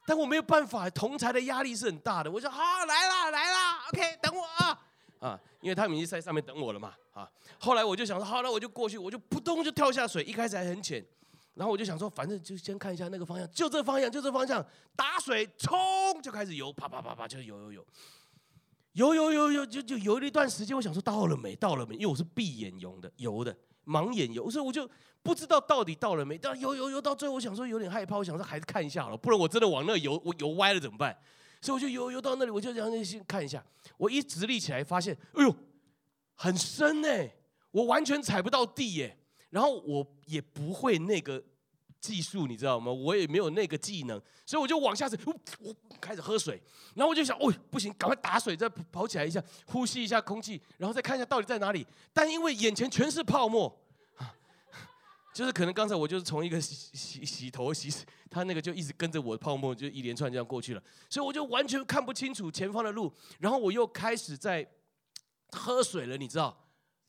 [0.07, 2.29] 但我没有办法，同侪的压力是很大的。
[2.29, 4.79] 我说好，来啦来啦，OK，等我啊
[5.19, 7.27] 啊，因为他们已经在上面等我了嘛啊。
[7.59, 10.23] 后来我就想说，好了，我就过去，我就扑通就跳下水。
[10.23, 11.03] 一开始还很浅，
[11.55, 14.63] 然后我就想说，反正就先看一下那个方向，就这方向，就这方向，
[14.95, 17.87] 打水冲就开始游，啪啪啪啪就游游游，
[18.93, 20.75] 游游游游就就游了一段时间。
[20.75, 21.55] 我想说到了没？
[21.55, 21.95] 到了没？
[21.95, 23.55] 因为我是闭眼游的，游的。
[23.85, 24.89] 盲眼游，所以我就
[25.25, 26.37] 不知道到底到了没。
[26.37, 31.17] 但游游游到最后，我想说有点害怕，我想说还是看一下好了，不然我真的往那游，我游歪了怎么办？
[31.61, 33.65] 所以我就游游到那里，我就想先看一下。
[33.97, 35.55] 我一直立起来，发现哎呦，
[36.35, 37.33] 很深哎，
[37.71, 39.17] 我完全踩不到地耶。
[39.49, 41.41] 然后我也不会那个
[41.99, 42.91] 技术，你知道吗？
[42.91, 45.17] 我也没有那个技能，所以我就往下走，
[45.59, 46.61] 我开始喝水。
[46.93, 51.87] 然后我就想，哦，不行，赶快打水，再跑起来一下，呼吸一下空气，然后再看一下到底在哪里。
[52.13, 53.75] 但因为眼前全是泡沫。
[55.35, 57.93] 就是可能刚才我就是从一个洗 洗洗头洗，
[58.31, 64.65] 他那个就一直跟着我的泡沫，就一连串这样过去了，所以我就完全看不清楚前方的路，然后我又开始在
[65.51, 66.57] 喝水了，你知道？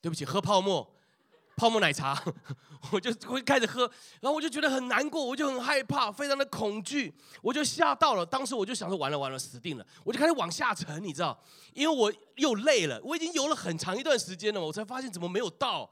[0.00, 0.92] 对不起，喝泡沫，
[1.56, 2.20] 泡沫奶茶，
[2.90, 3.82] 我就会开始喝，
[4.20, 8.26] 然后我就觉得很难过，我就很害怕，非常的恐惧，我就吓到了。
[8.26, 11.40] 当时我就想说，完了完了，死定了，我就开始往下沉，你知道？
[11.74, 15.88] 因为我又累了，我已经游了很长一段时间了，我才发现怎么没有到。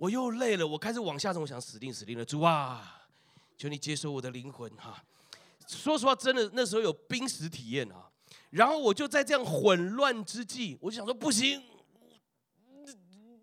[0.00, 3.02] 我又累了，我开始往下走，我想死定死定了，主啊，
[3.58, 4.96] 求你接收我的灵魂哈。
[5.66, 8.08] 说实话，真的那时候有濒死体验啊。
[8.48, 11.62] 然后我就在这样混乱之际，我就想说不行，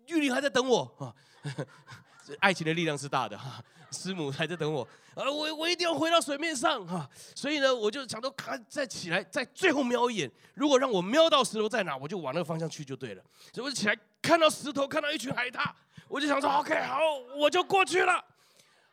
[0.08, 1.14] 玉玲还在等我啊。
[2.40, 4.82] 爱情的力量是大的哈，师母还在等我
[5.14, 7.08] 啊，我我一定要回到水面上哈。
[7.36, 13.22] 所以呢，我就想说，看再起来，再最后瞄一眼，如果让我瞄到石头在哪，我就往那个方向去就对了。
[13.54, 15.72] 所以我就起来，看到石头，看到一群海獭。
[16.08, 16.98] 我就想说，OK，好，
[17.36, 18.24] 我就过去了，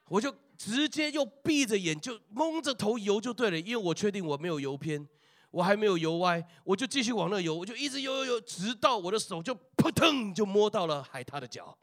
[0.09, 5.07] 我就直接又闭着眼，就蒙着头游就对了，因为我确定我没有游偏，
[5.49, 11.77] 我还没有游歪，我就继续往那游，我就一直游游游，直到我的手就扑腾就摸到了海獭的脚，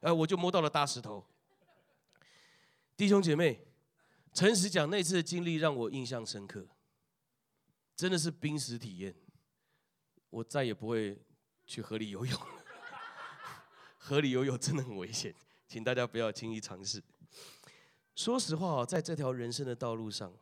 [0.00, 1.24] 呃，我就摸到了大石头。
[2.96, 3.60] 弟兄姐妹，
[4.32, 6.66] 诚实讲，那次的经历让我印象深刻，
[7.94, 9.14] 真的是濒死体验，
[10.30, 11.18] 我再也不会
[11.66, 12.40] 去河里游泳。
[14.06, 15.34] 河里游泳真的很危险，
[15.66, 17.02] 请大家不要轻易尝试。
[18.14, 20.32] 说实话啊，在这条人生的道路上，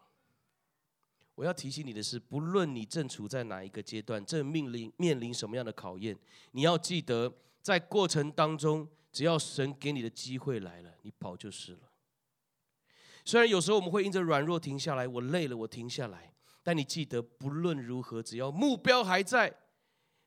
[1.34, 6.14] 我要提醒你的是，不论你正处在哪一个阶段，正面临面临什么样的考验，
[6.50, 11.90] 你要记得，在过程当中，只要神给你的机会来了，你跑就是了。
[13.24, 19.56] 虽然有时候我们会因着软弱停下来，我累了，我停下来，但你记得，不论如何，只要目标还在，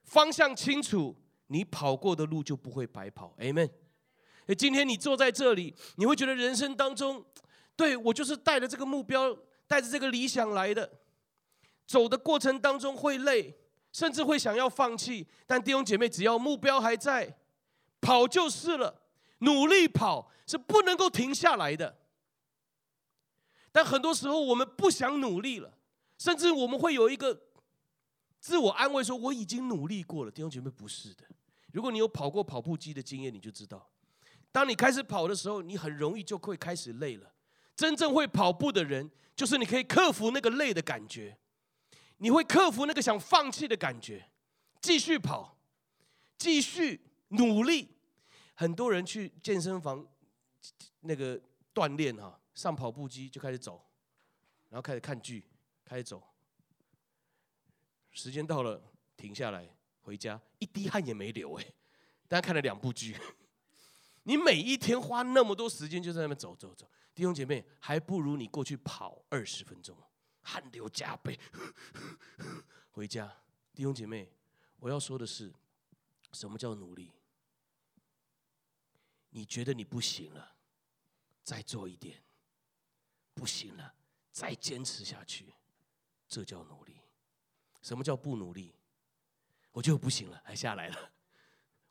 [0.01, 1.15] 方向清楚。
[1.47, 3.69] 你跑过的路就不会白跑，Amen。
[4.57, 7.25] 今天你坐在这里，你会觉得人生当中，
[7.75, 9.37] 对，我就是带着这个目标，
[9.67, 10.89] 带着这个理想来的，
[11.85, 13.57] 走的过程当中会累，
[13.91, 15.27] 甚至会想要放弃。
[15.45, 17.37] 但弟兄姐妹，只要目标还在，
[17.99, 19.01] 跑就是了，
[19.39, 21.97] 努力跑是不能够停下来的。
[23.71, 25.77] 但很多时候我们不想努力了，
[26.17, 27.37] 甚至我们会有一个
[28.39, 30.31] 自我安慰说，我已经努力过了。
[30.31, 31.25] 弟兄姐妹，不是的。
[31.71, 33.89] 如果你有跑过跑步机的经验，你就知道，
[34.51, 37.33] 当你开始跑的时候，你很容易就会开始累了。
[37.75, 41.37] 真正会跑步的人，就是你可以克服那个累的感觉，
[42.17, 44.29] 你会克服那个想放弃的感觉，
[44.81, 45.59] 继续跑，
[46.37, 47.89] 继续努力。
[48.55, 50.03] 很多人去健身房
[51.01, 51.39] 那个
[51.75, 53.85] 锻炼哈，上跑步机就开始走，
[54.69, 55.45] 然后开始看剧，
[55.85, 56.23] 开始走，
[58.09, 58.81] 时间到了
[59.15, 59.76] 停下来。
[60.07, 61.73] 回家一滴汗也没流哎，
[62.29, 63.13] 大家看了两部剧。
[64.23, 69.97] 你每一天花那么多时间就在那边走走走，弟兄姐妹，还不如你过去跑二十分钟，
[70.41, 71.37] 汗流浃背。
[72.91, 73.29] 回家，
[73.73, 74.31] 弟兄姐妹，
[74.77, 75.53] 我要说的是，
[76.31, 77.11] 什么叫努力？
[79.31, 80.55] 你觉得你不行了，
[81.43, 82.15] 再做一点；
[83.33, 83.93] 不行了，
[84.31, 85.53] 再坚持下去，
[86.29, 86.95] 这叫努力。
[87.81, 88.73] 什么叫不努力？
[89.77, 90.95] 我就不行了，还下来了。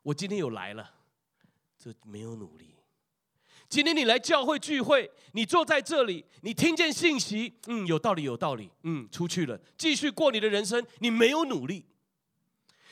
[0.01, 0.93] 我今天有来了，
[1.79, 2.75] 这没有努力。
[3.69, 11.85] 今天你来教会聚会，你坐在这里，你听见信息，嗯，有道理，有道理，嗯，出去了，继续过你的人生，你没有努力。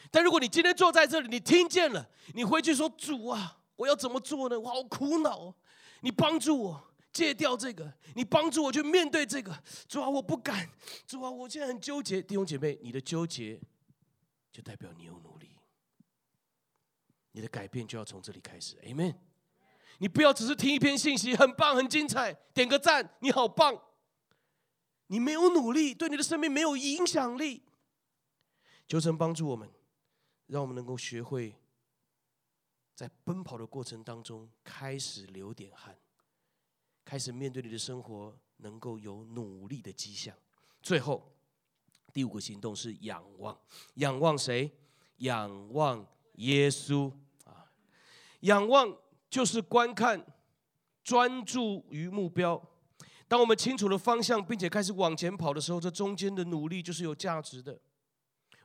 [0.09, 4.57] 但如果你今天坐在这里，你听见了，你回去说：“主啊，我要怎么做呢？
[4.57, 5.53] 我好苦恼。
[5.99, 9.61] 你帮助我戒掉这个，你帮助我去面对这个。
[9.89, 10.69] 主啊，我不敢。
[11.05, 12.21] 主啊，我现在很纠结。
[12.21, 13.59] 弟兄姐妹，你的纠结。”
[14.55, 15.49] 就代表你有努力，
[17.33, 19.13] 你的改变就要从这里开始，Amen。
[19.97, 23.77] 你不要只是听一篇信息，很棒，很精彩，点个赞，你好棒。
[25.07, 27.63] 你没有努力，对你的生命没有影响力。
[28.87, 29.69] 求神帮助我们，
[30.45, 31.53] 让我们能够学会
[32.93, 35.99] 在奔跑的过程当中开始流点汗，
[37.03, 40.33] 开始面对你的生活能够有努力的迹象。
[40.81, 41.34] 最后。
[42.15, 43.59] 第五个行动是仰望，
[43.95, 44.71] 仰望谁？
[45.17, 47.11] 仰望耶稣
[47.43, 47.67] 啊！
[48.39, 48.97] 仰望
[49.29, 50.25] 就是观看，
[51.03, 52.65] 专注于目标。
[53.27, 57.77] 当我们清楚了方向，并且开始往前跑的时候，这中间的努力就是有价值的。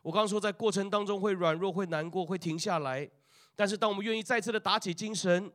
[0.03, 3.11] 我刚刚说，在过程当中会软弱、会难过、会停下来，
[3.57, 5.53] 但是当我们愿意再次的打起精神，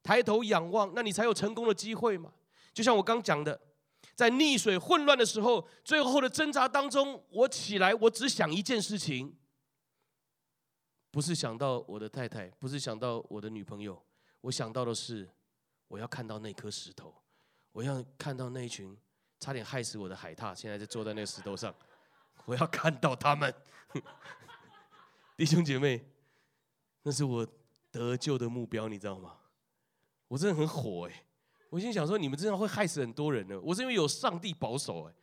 [0.00, 2.32] 抬头仰望，那你才有成功的机会嘛。
[2.72, 3.60] 就像我刚讲的。
[4.14, 9.36] 在溺水混乱的时候，最后的挣扎当中，我起来，我只想一件事情，
[11.10, 14.02] 不是想到我的太太，不是想到我的女朋友，
[14.42, 15.28] 我想到的是，
[15.88, 17.14] 我要看到那颗石头，
[17.72, 18.96] 我要看到那群
[19.40, 21.74] 差点害死我的海獭，现在在坐在那个石头上，
[22.44, 23.52] 我要看到他们。
[25.36, 26.06] 弟兄姐妹，
[27.02, 27.46] 那是我
[27.90, 29.36] 得救的目标，你知道吗？
[30.28, 31.24] 我真的很火哎！
[31.72, 33.58] 我心想说，你们这样会害死很多人呢。
[33.62, 35.14] 我是因为有上帝保守哎，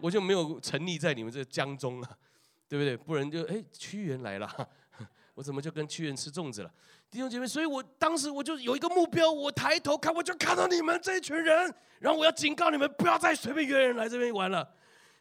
[0.00, 2.18] 我就没有沉溺在你们这江中啊，
[2.66, 2.96] 对不对？
[2.96, 4.50] 不然就哎，屈原来了，
[5.34, 6.74] 我怎么就跟屈原吃粽子了？
[7.10, 14.66] 弟兄姐妹，所以我当时我就有一个目标，我抬头看，我就看到你们这一群人，然后我要警告你们，不要再随便约人来这边玩了。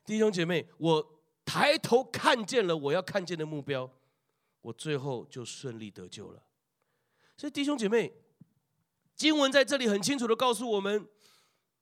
[0.05, 1.05] 弟兄姐妹，我
[1.43, 3.91] 抬头看见了我要看见的目标，
[4.61, 6.41] 我最后就顺利得救了。
[7.35, 8.13] 所以弟兄姐妹，
[9.21, 11.07] 经文在这里很清楚的告诉我们，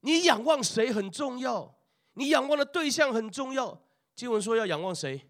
[0.01, 1.73] 你仰望谁很重要，
[2.15, 3.81] 你仰望的对象很重要。
[4.13, 5.25] 经文说要仰望谁？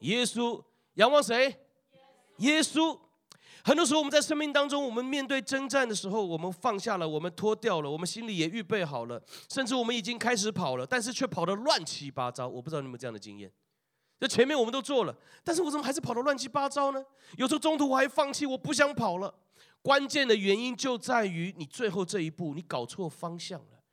[0.00, 0.62] 耶稣。
[0.96, 1.64] 仰望谁？
[2.40, 2.98] 耶稣。
[3.64, 9.18] 很多时候，我们在生命当中，我们面对征战的时候，我们放下了，我们脱掉了，我们心里也预备好了，
[9.48, 12.46] 甚至我们已经开始跑了，但是却跑得乱七八糟。
[12.46, 13.50] 我不知道你们这样的经验。
[14.20, 17.02] 这前面我们都做了，但是我怎么还是跑得乱七八糟呢？
[17.38, 19.34] 有时候中途我还放弃，我不想跑了。
[19.86, 23.84] 关键的原因就在于你最后这一步，你搞错方向了。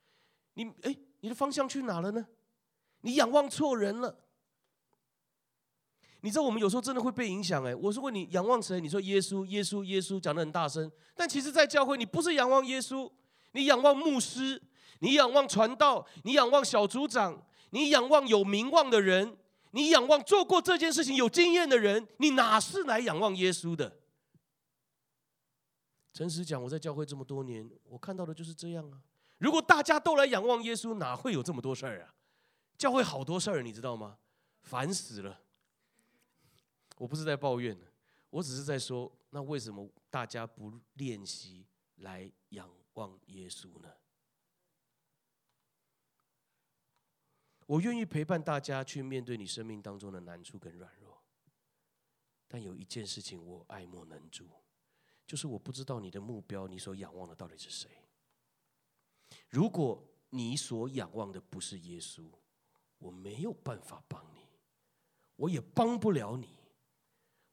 [0.54, 2.26] 你哎，你的方向去哪了呢？
[3.02, 4.18] 你仰望错人了。
[6.22, 7.72] 你知道我们有时候真的会被影响哎！
[7.76, 8.80] 我是问你仰望谁？
[8.80, 10.90] 你说耶稣，耶稣，耶稣，讲得很大声。
[11.14, 13.08] 但其实，在教会，你不是仰望耶稣，
[13.52, 14.60] 你仰望牧师，
[14.98, 17.40] 你仰望传道，你仰望小组长，
[17.70, 19.36] 你仰望有名望的人，
[19.70, 24.00] 你仰望做过这件事情有经验的人，你哪是来仰望耶稣的？
[26.14, 29.02] 诚实讲，我在教会这么多年，我看到的就是这样啊。
[29.38, 32.14] 如果大家都来仰望耶稣，哪会有这么多事儿啊？
[32.78, 34.16] 教会好多事儿，你知道吗？
[34.62, 35.42] 烦死了。
[36.98, 37.76] 我不是在抱怨，
[38.30, 43.92] 我只是在说，那为什么大家不练习来仰望耶稣呢？
[47.66, 51.20] 我愿意陪伴大家去面对你生命当中的难处跟软弱，
[52.46, 54.48] 但有一件事情我爱莫能助，
[55.26, 57.90] 就是我不知道你的目标，你所仰望的到底是谁。
[59.48, 62.28] 如果你所仰望的不是耶稣，
[62.98, 64.40] 我没有办法帮你，
[65.36, 66.56] 我也帮不了你。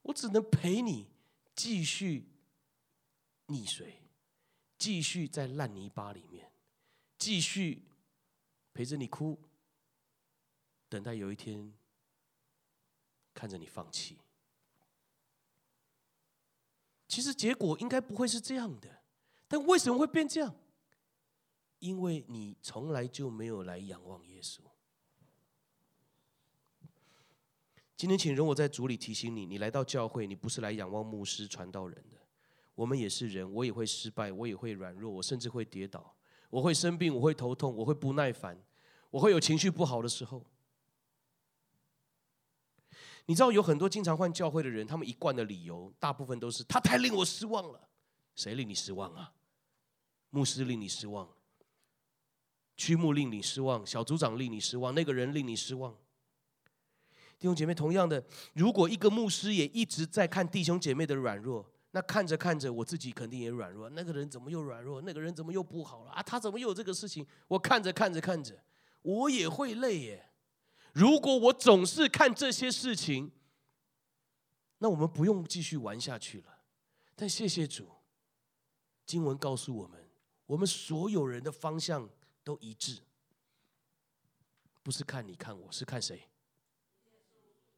[0.04, 1.08] 我只能陪你
[1.56, 2.28] 继续
[3.48, 4.02] 溺水，
[4.78, 6.52] 继续在烂泥巴里面，
[7.18, 7.84] 继续
[8.74, 9.40] 陪着你哭，
[10.90, 11.72] 等待有一天
[13.34, 14.18] 看着你放弃。
[17.12, 18.88] 其实结果应该不会是这样的，
[19.46, 20.56] 但为什么会变这样？
[21.80, 24.62] 因为你从来就没有来仰望耶稣。
[27.98, 32.16] 今天，请容我在主里提醒你：你来到教会，你不是来仰望牧师、传道人的。
[32.76, 36.16] 我们也是人，我也会失败，我也会软弱，我甚至会跌倒，
[36.50, 38.58] 我会生病，我会头痛，我会不耐烦，
[39.10, 40.46] 我会有情绪不好的时候。
[43.26, 47.88] 你知道，有很多经常换教会的人，他们一贯的理由，大部分都是他太令我失望了。
[48.36, 49.34] 谁令你失望啊？
[50.30, 51.30] 牧师令你失望，
[52.78, 55.94] 区牧令你失望，小组长令你失望，那个人令你失望。
[57.38, 58.24] 弟兄姐妹，同样的，
[58.54, 63.90] 如果一个牧师也一直在看弟兄姐妹的软弱，那看着看着，我自己肯定也软弱。
[63.90, 65.02] 那个人怎么又软弱？
[65.02, 66.24] 那个人怎么又不好了啊？
[66.24, 67.28] 他怎么又有这个事情？
[67.50, 68.58] 我看着看着看着，
[69.02, 70.31] 我也会累耶。
[70.94, 73.32] 如果我总是看这些事情，
[74.80, 76.46] 那我们不用继续玩下去了。
[77.16, 77.88] 但谢谢主，
[79.06, 80.10] 经文告诉我们，
[80.48, 82.10] 我们所有人的方向
[82.44, 83.00] 都一致，
[84.82, 86.28] 不是看你看我，是看谁？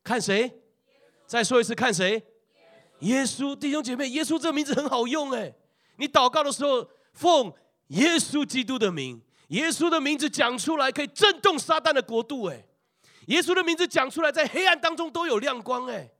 [0.03, 0.61] 看谁？
[1.27, 2.21] 再说一次，看谁？
[2.99, 5.53] 耶稣，弟兄姐妹，耶稣这个名字很好用哎。
[5.97, 7.53] 你祷告的时候，奉
[7.87, 12.65] 耶稣基督的名，耶稣的名字讲出来，可以震动撒旦的国度哎。
[13.27, 16.11] 耶稣的名字讲出来，在黑暗当中都有亮光哎。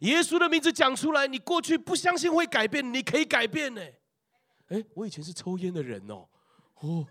[0.00, 3.94] 耶稣的名字讲出来，你过去不相信会改变，你可以改变哎。
[4.68, 6.26] 哎，我以前是抽烟的人哦，
[6.80, 7.06] 哦，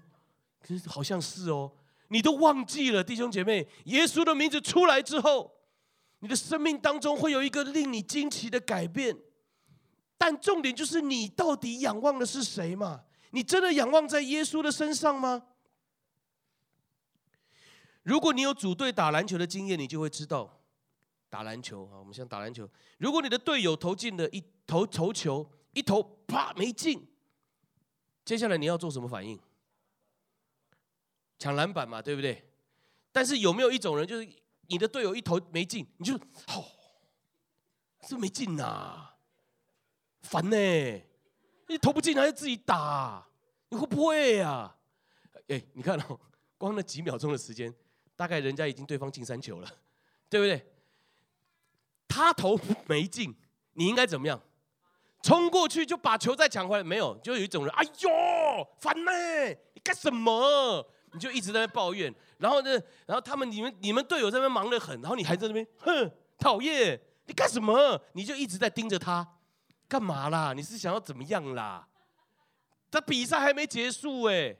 [0.61, 1.71] 可是好像是哦，
[2.09, 5.51] 你都忘记了，弟兄姐妹，耶稣的名字出来之后。
[6.19, 9.13] 你的生命当中会有一个令你惊奇的改变，
[10.17, 13.01] 但重点就是你到底仰望的是谁嘛？
[13.31, 15.43] 你真的仰望在耶稣的身上吗？
[18.03, 20.61] 如果你有组队打篮球的经验，你就会知道，
[21.29, 22.69] 打篮球啊，我们先打篮球。
[22.97, 27.07] 如果你的队友投进了一投投球，一投啪没进，
[28.23, 29.39] 接下来你要做什么反应？
[31.39, 32.49] 抢篮板嘛，对不对？
[33.11, 34.29] 但是有没有一种人就是？
[34.67, 36.65] 你的队友一投没进，你就哦，
[38.07, 39.09] 这没进呐，
[40.21, 40.57] 烦呢！
[41.67, 43.27] 你投不进还要自己打，
[43.67, 44.73] 你会不会呀？
[45.49, 46.17] 哎，你看哦，
[46.57, 47.75] 光那几秒钟的时间，
[48.15, 49.67] 大概人家已经对方进三球了，
[50.29, 50.65] 对不对？
[52.07, 53.35] 他投没进，
[53.73, 54.39] 你应该怎么样？
[55.23, 56.83] 冲过去就把球再抢回来？
[56.83, 59.11] 没有，就有一种人，哎呦，烦呢！
[59.73, 60.85] 你干什么？
[61.13, 62.71] 你就一直在那抱怨，然后呢，
[63.05, 67.99] 然后他们你们你们队友在那边忙得很，然后你还在那边，哼，讨厌，你干什么？
[68.13, 69.25] 你就一直在盯着他，
[69.87, 70.53] 干嘛啦？
[70.53, 71.87] 你是想要怎么样啦？
[72.91, 74.55] 这比赛还没结束哎，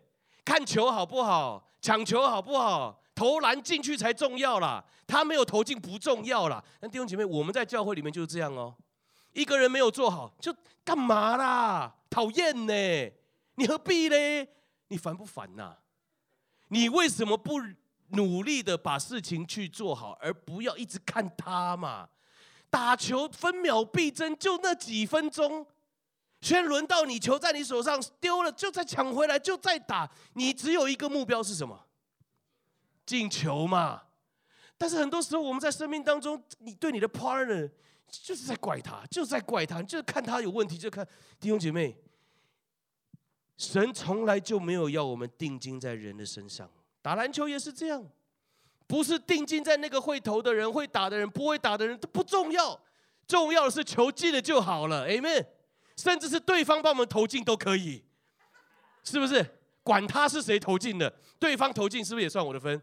[0.45, 1.69] 看球好不好？
[1.81, 3.02] 抢球好不好？
[3.15, 6.63] 投篮进去才重要啦，他没有投进不重要啦。
[6.81, 8.75] 那弟兄姐妹，我们在教会里面就是这样哦，
[9.33, 11.95] 一个人没有做好，就干嘛啦？
[12.09, 12.73] 讨厌呢？
[13.55, 14.47] 你何必呢？
[14.87, 15.75] 你烦不烦呐？
[16.69, 17.59] 你为什么不
[18.09, 22.09] 努力的把事情去做好，而不要一直看他嘛？
[22.69, 25.65] 打球分秒必争，就那几分钟，
[26.41, 30.09] 先轮到你，球在你手上丢了，就再抢回来，就再打。
[30.33, 31.82] 你只有一个目标是什么？
[33.05, 34.01] 进球嘛。
[34.77, 37.69] 但是很多时候我们在生命当中，你对你的 partner
[38.09, 41.07] 就是在怪他，就是在怪他，就是看他有问题，就看
[41.39, 41.97] 弟兄姐妹。
[43.55, 46.69] 神从来就没有要我们定睛在人的身上，
[47.01, 48.03] 打篮球也是这样，
[48.87, 52.77] 不是定睛在那个会投的人、会打的人、不会打的人都不重要，
[53.27, 55.45] 重要的是球进了就好了，Amen。
[55.95, 58.03] 甚至是对方帮我们投进都可以，
[59.03, 59.45] 是不是？
[59.83, 62.81] 管他是谁投进的，对方投进是不是也算我的分？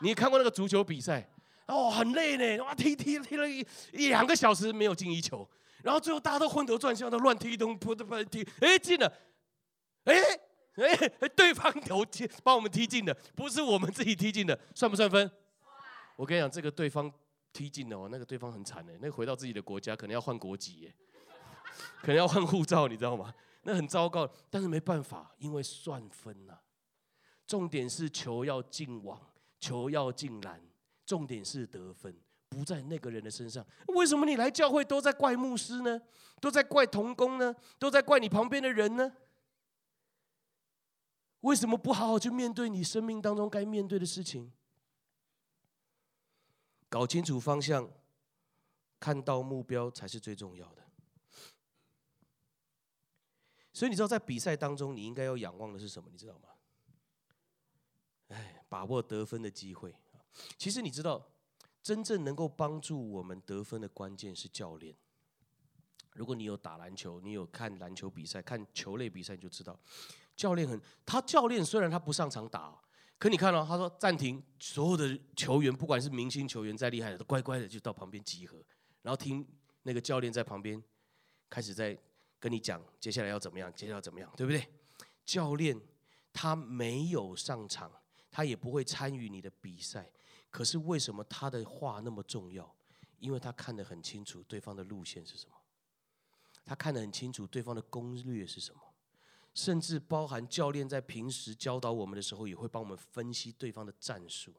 [0.00, 1.28] 你看过那个足球比赛？
[1.66, 3.64] 哦，很累呢，哇，踢踢踢了一
[4.08, 5.48] 两个小时没有进一球，
[5.82, 9.12] 然后最后大家都昏头转向，都乱踢东扑的扑踢，哎，进了。
[10.04, 10.14] 哎
[10.74, 15.30] 哎，对方投进，帮我们踢进的，不是我们自己踢进的，算不算分？
[16.16, 17.12] 我跟你讲，这个对方
[17.52, 20.94] 踢进的哦，那个对方很惨的，那回到自己的国家可能要换国籍耶，
[22.00, 23.32] 可能要换护照，你知道吗？
[23.62, 26.58] 那很糟糕，但是没办法，因为算分呐。
[27.46, 29.20] 重点是球要进网，
[29.60, 30.60] 球要进篮，
[31.06, 32.12] 重点是得分，
[32.48, 33.64] 不在那个人的身上。
[33.88, 36.00] 为什么你来教会都在怪牧师呢？
[36.40, 37.54] 都在怪同工呢？
[37.78, 39.14] 都在怪你旁边的人呢？
[41.42, 44.50] 为什么不好好去面对你生命当中该面对的事情？
[46.88, 47.88] 搞清楚方向，
[48.98, 50.82] 看到目标才是最重要的。
[53.72, 56.10] 所以你知道，在比赛当中，你应该要仰望的是什么？
[56.10, 56.48] 你知道吗？
[58.28, 59.94] 哎，把握得分的机会。
[60.56, 61.22] 其实你知道，
[61.82, 64.96] 真正能够帮助我们得分的关键是教练。
[66.14, 69.78] 如果你有打篮球，你有看篮球比赛，看球类比赛，你就知道。
[70.36, 72.74] 教练很，他教练虽然他不上场打，
[73.18, 78.56] 可你看到、哦、他说暂停，所有的球员不管是明星球员再厉害的，都乖乖的就到旁边集合，
[79.02, 79.46] 然后听
[79.82, 80.82] 那个教练在旁边
[81.48, 81.96] 开始在
[82.38, 84.66] 跟你讲接下来要怎么样，接下来要怎么样，对不对？
[85.26, 85.78] 教练
[86.32, 87.92] 他没有上场，
[88.30, 90.10] 他也不会参与你的比赛，
[90.50, 92.74] 可是为什么他的话那么重要？
[93.18, 95.54] 因为他看得很清楚对方的路线是什么，
[96.64, 98.80] 他看得很清楚对方的攻略是什么。
[99.52, 104.54] 甚至包含教练在平时教导我们的时候，也会帮我们分析对方的战术。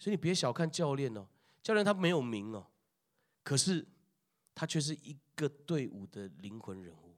[0.00, 1.28] 所以你别小看教练哦，
[1.62, 2.66] 教练他没有名哦，
[3.44, 3.86] 可是
[4.52, 7.14] 他却是一个队伍的灵魂人物。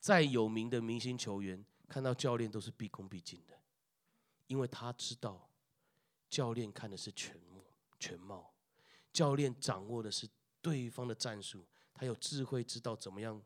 [0.00, 3.54] 再有名的明星球员，看到教练都是毕恭毕敬的，
[4.46, 5.50] 因为他知道
[6.28, 7.64] 教练看的是全貌，
[7.98, 8.54] 全貌。
[9.12, 10.28] 教练掌握的是
[10.60, 13.42] 对方的战术，他有智慧，知道怎么样。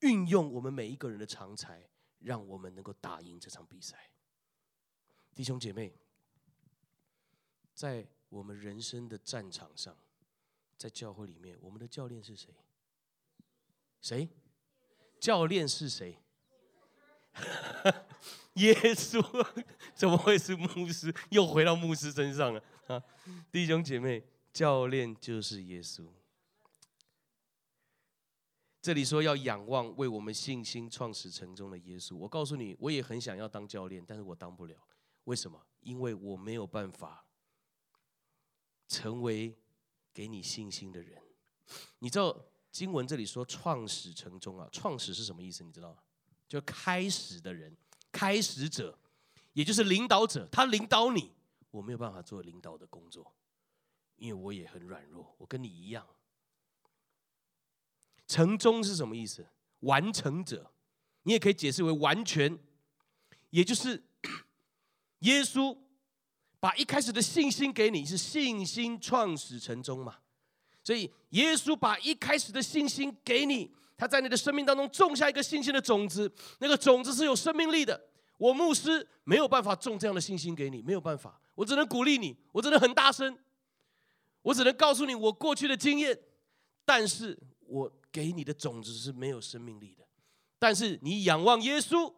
[0.00, 1.88] 运用我们每一个人的长才，
[2.18, 4.10] 让我们能够打赢这场比赛。
[5.34, 5.96] 弟兄姐妹，
[7.72, 9.96] 在我们人生的战场上，
[10.76, 12.54] 在教会里面，我们的教练是谁？
[14.00, 14.28] 谁？
[15.20, 16.18] 教练是谁？
[18.54, 19.20] 耶稣？
[19.94, 21.14] 怎么会是牧师？
[21.30, 23.02] 又回到牧师身上了 啊！
[23.50, 26.06] 弟兄姐妹，教练就是耶稣。
[28.80, 32.16] 这里说要仰望为我们信心创始成终的耶稣。
[32.16, 34.76] 我告诉你，我也很想要当教练，但是我当不了。
[35.24, 35.66] 为什么？
[35.80, 37.24] 因为我没有办法
[38.86, 39.58] 成为
[40.12, 41.20] 给你信心的人。
[41.98, 44.68] 你知道经文这里说创始成终啊？
[44.70, 45.64] 创始是什么意思？
[45.64, 45.98] 你知道吗？
[46.48, 47.76] 就开始的人，
[48.12, 48.98] 开始者，
[49.52, 51.32] 也就是领导者，他领导你，
[51.70, 53.34] 我没有办法做领导的工作，
[54.16, 56.06] 因为我也很软弱，我跟你一样。
[58.26, 59.46] 成终是什么意思？
[59.80, 60.72] 完成者，
[61.24, 62.58] 你也可以解释为完全，
[63.50, 64.02] 也就是
[65.20, 65.76] 耶稣
[66.58, 70.18] 把一开始的信心给你，是信心创始成终嘛？
[70.82, 78.08] 所以耶稣把一开始的信心给你，他在你的生命当中种下一个信心的种子，那个种子是有生命力的。
[78.36, 83.38] 我牧师没有办法种这样的信心给你，没有办法，我只能鼓励你，我只能很大声，
[84.42, 86.18] 我只能告诉你我过去的经验，
[86.84, 90.04] 但是我给你的种子是没有生命力的。
[90.58, 92.12] 但是你仰望耶稣，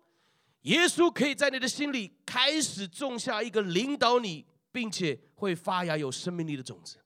[0.62, 6.97] 耶稣可以在你的心里开始种下一个领导你，并且会发芽有生命力的种子。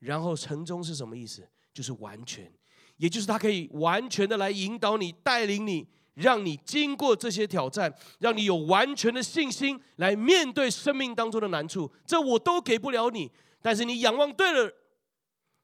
[0.00, 1.48] 然后成中是什么意思？
[1.72, 2.52] 就是完全，
[2.98, 5.88] 也就是他可以完全的来引导你、带领你。
[6.14, 13.30] 让你经过这些挑战，让你有完全的信心来面对生命当中的难处，这我都给不了你。
[13.62, 14.74] 但是你仰望对了，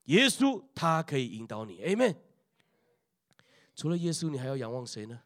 [0.05, 1.81] 耶稣他可以引导你。
[1.83, 2.15] Amen。
[3.75, 5.23] 除了耶稣，你还要仰望谁呢？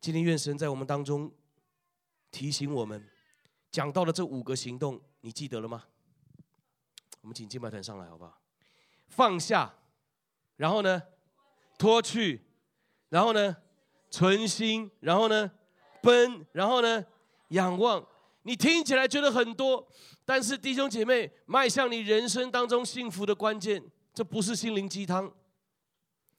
[0.00, 1.30] 今天愿神在我们当中
[2.30, 3.06] 提醒我们，
[3.70, 5.84] 讲到了这五个行动，你记得了吗？
[7.20, 8.40] 我们请敬拜团上来好不好？
[9.08, 9.74] 放下，
[10.56, 11.02] 然后呢，
[11.78, 12.42] 脱去。
[13.10, 13.56] 然后呢，
[14.10, 15.48] 存心，然后呢，
[16.02, 17.04] 奔，然后呢，
[17.50, 18.04] 仰望。
[18.42, 19.86] 你听起来觉得很多，
[20.24, 23.80] 但是弟兄姐妹，迈向你人生当中幸福的关键，
[24.12, 25.32] 这不是心灵鸡汤。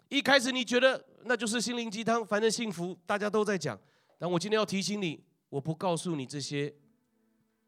[0.10, 3.80] 一开始你觉得那就是心灵鸡汤，反正幸福大家都在讲。
[4.20, 6.74] 但我今天要提醒你，我不告诉你这些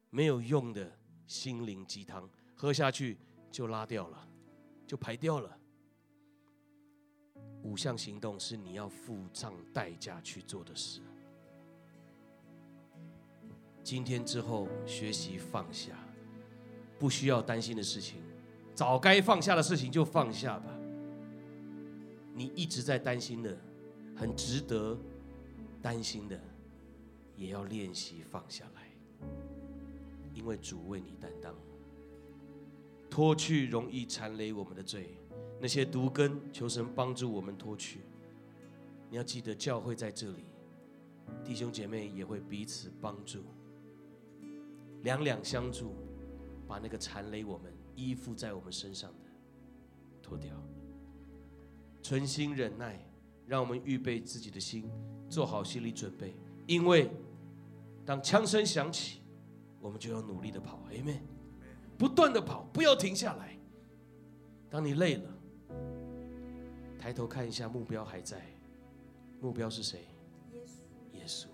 [0.09, 0.91] 没有用的
[1.25, 3.17] 心灵鸡汤，喝下去
[3.49, 4.27] 就拉掉了，
[4.85, 5.57] 就排掉了。
[7.67, 11.01] 五项行动是你要付上代价去做的事。
[13.83, 15.97] 今天之后学习放下，
[16.97, 18.21] 不需要担心的事情，
[18.73, 20.73] 早该放下的事情就放下吧。
[22.33, 23.57] 你一直在担心的，
[24.15, 24.97] 很值得
[25.81, 26.39] 担心的，
[27.35, 28.89] 也要练习放下来，
[30.33, 31.53] 因为主为你担当，
[33.09, 35.17] 脱去容易缠累我们的罪。
[35.59, 38.01] 那些毒根，求神帮助我们脱去。
[39.09, 40.43] 你要记得，教会在这里，
[41.43, 43.41] 弟兄姐妹也会彼此帮助，
[45.03, 45.95] 两两相助，
[46.67, 49.29] 把那个缠累我们、依附在我们身上的
[50.21, 50.53] 脱掉。
[52.03, 52.99] 存心忍耐，
[53.47, 54.89] 让我们预备自己的心，
[55.29, 56.35] 做好心理准备，
[56.67, 57.09] 因为
[58.05, 59.21] 当枪声响起，
[59.81, 61.21] 我们就要努力的跑，Amen，
[61.97, 63.57] 不断的跑，不要停下来。
[64.69, 65.36] 当你累了。
[66.99, 68.41] 抬头看一下，目标还在。
[69.39, 70.07] 目标是谁？
[71.13, 71.47] 耶稣。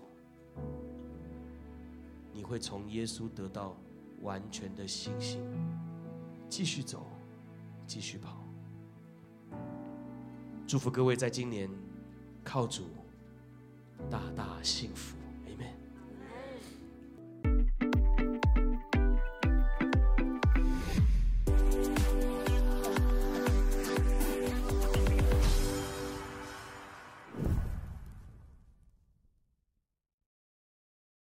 [2.32, 3.76] 你会从耶稣得到
[4.22, 5.40] 完全的信心，
[6.48, 7.06] 继续走，
[7.86, 8.40] 继续跑。
[10.66, 11.70] 祝福各位在今年
[12.42, 12.84] 靠主
[14.10, 15.16] 大大幸福。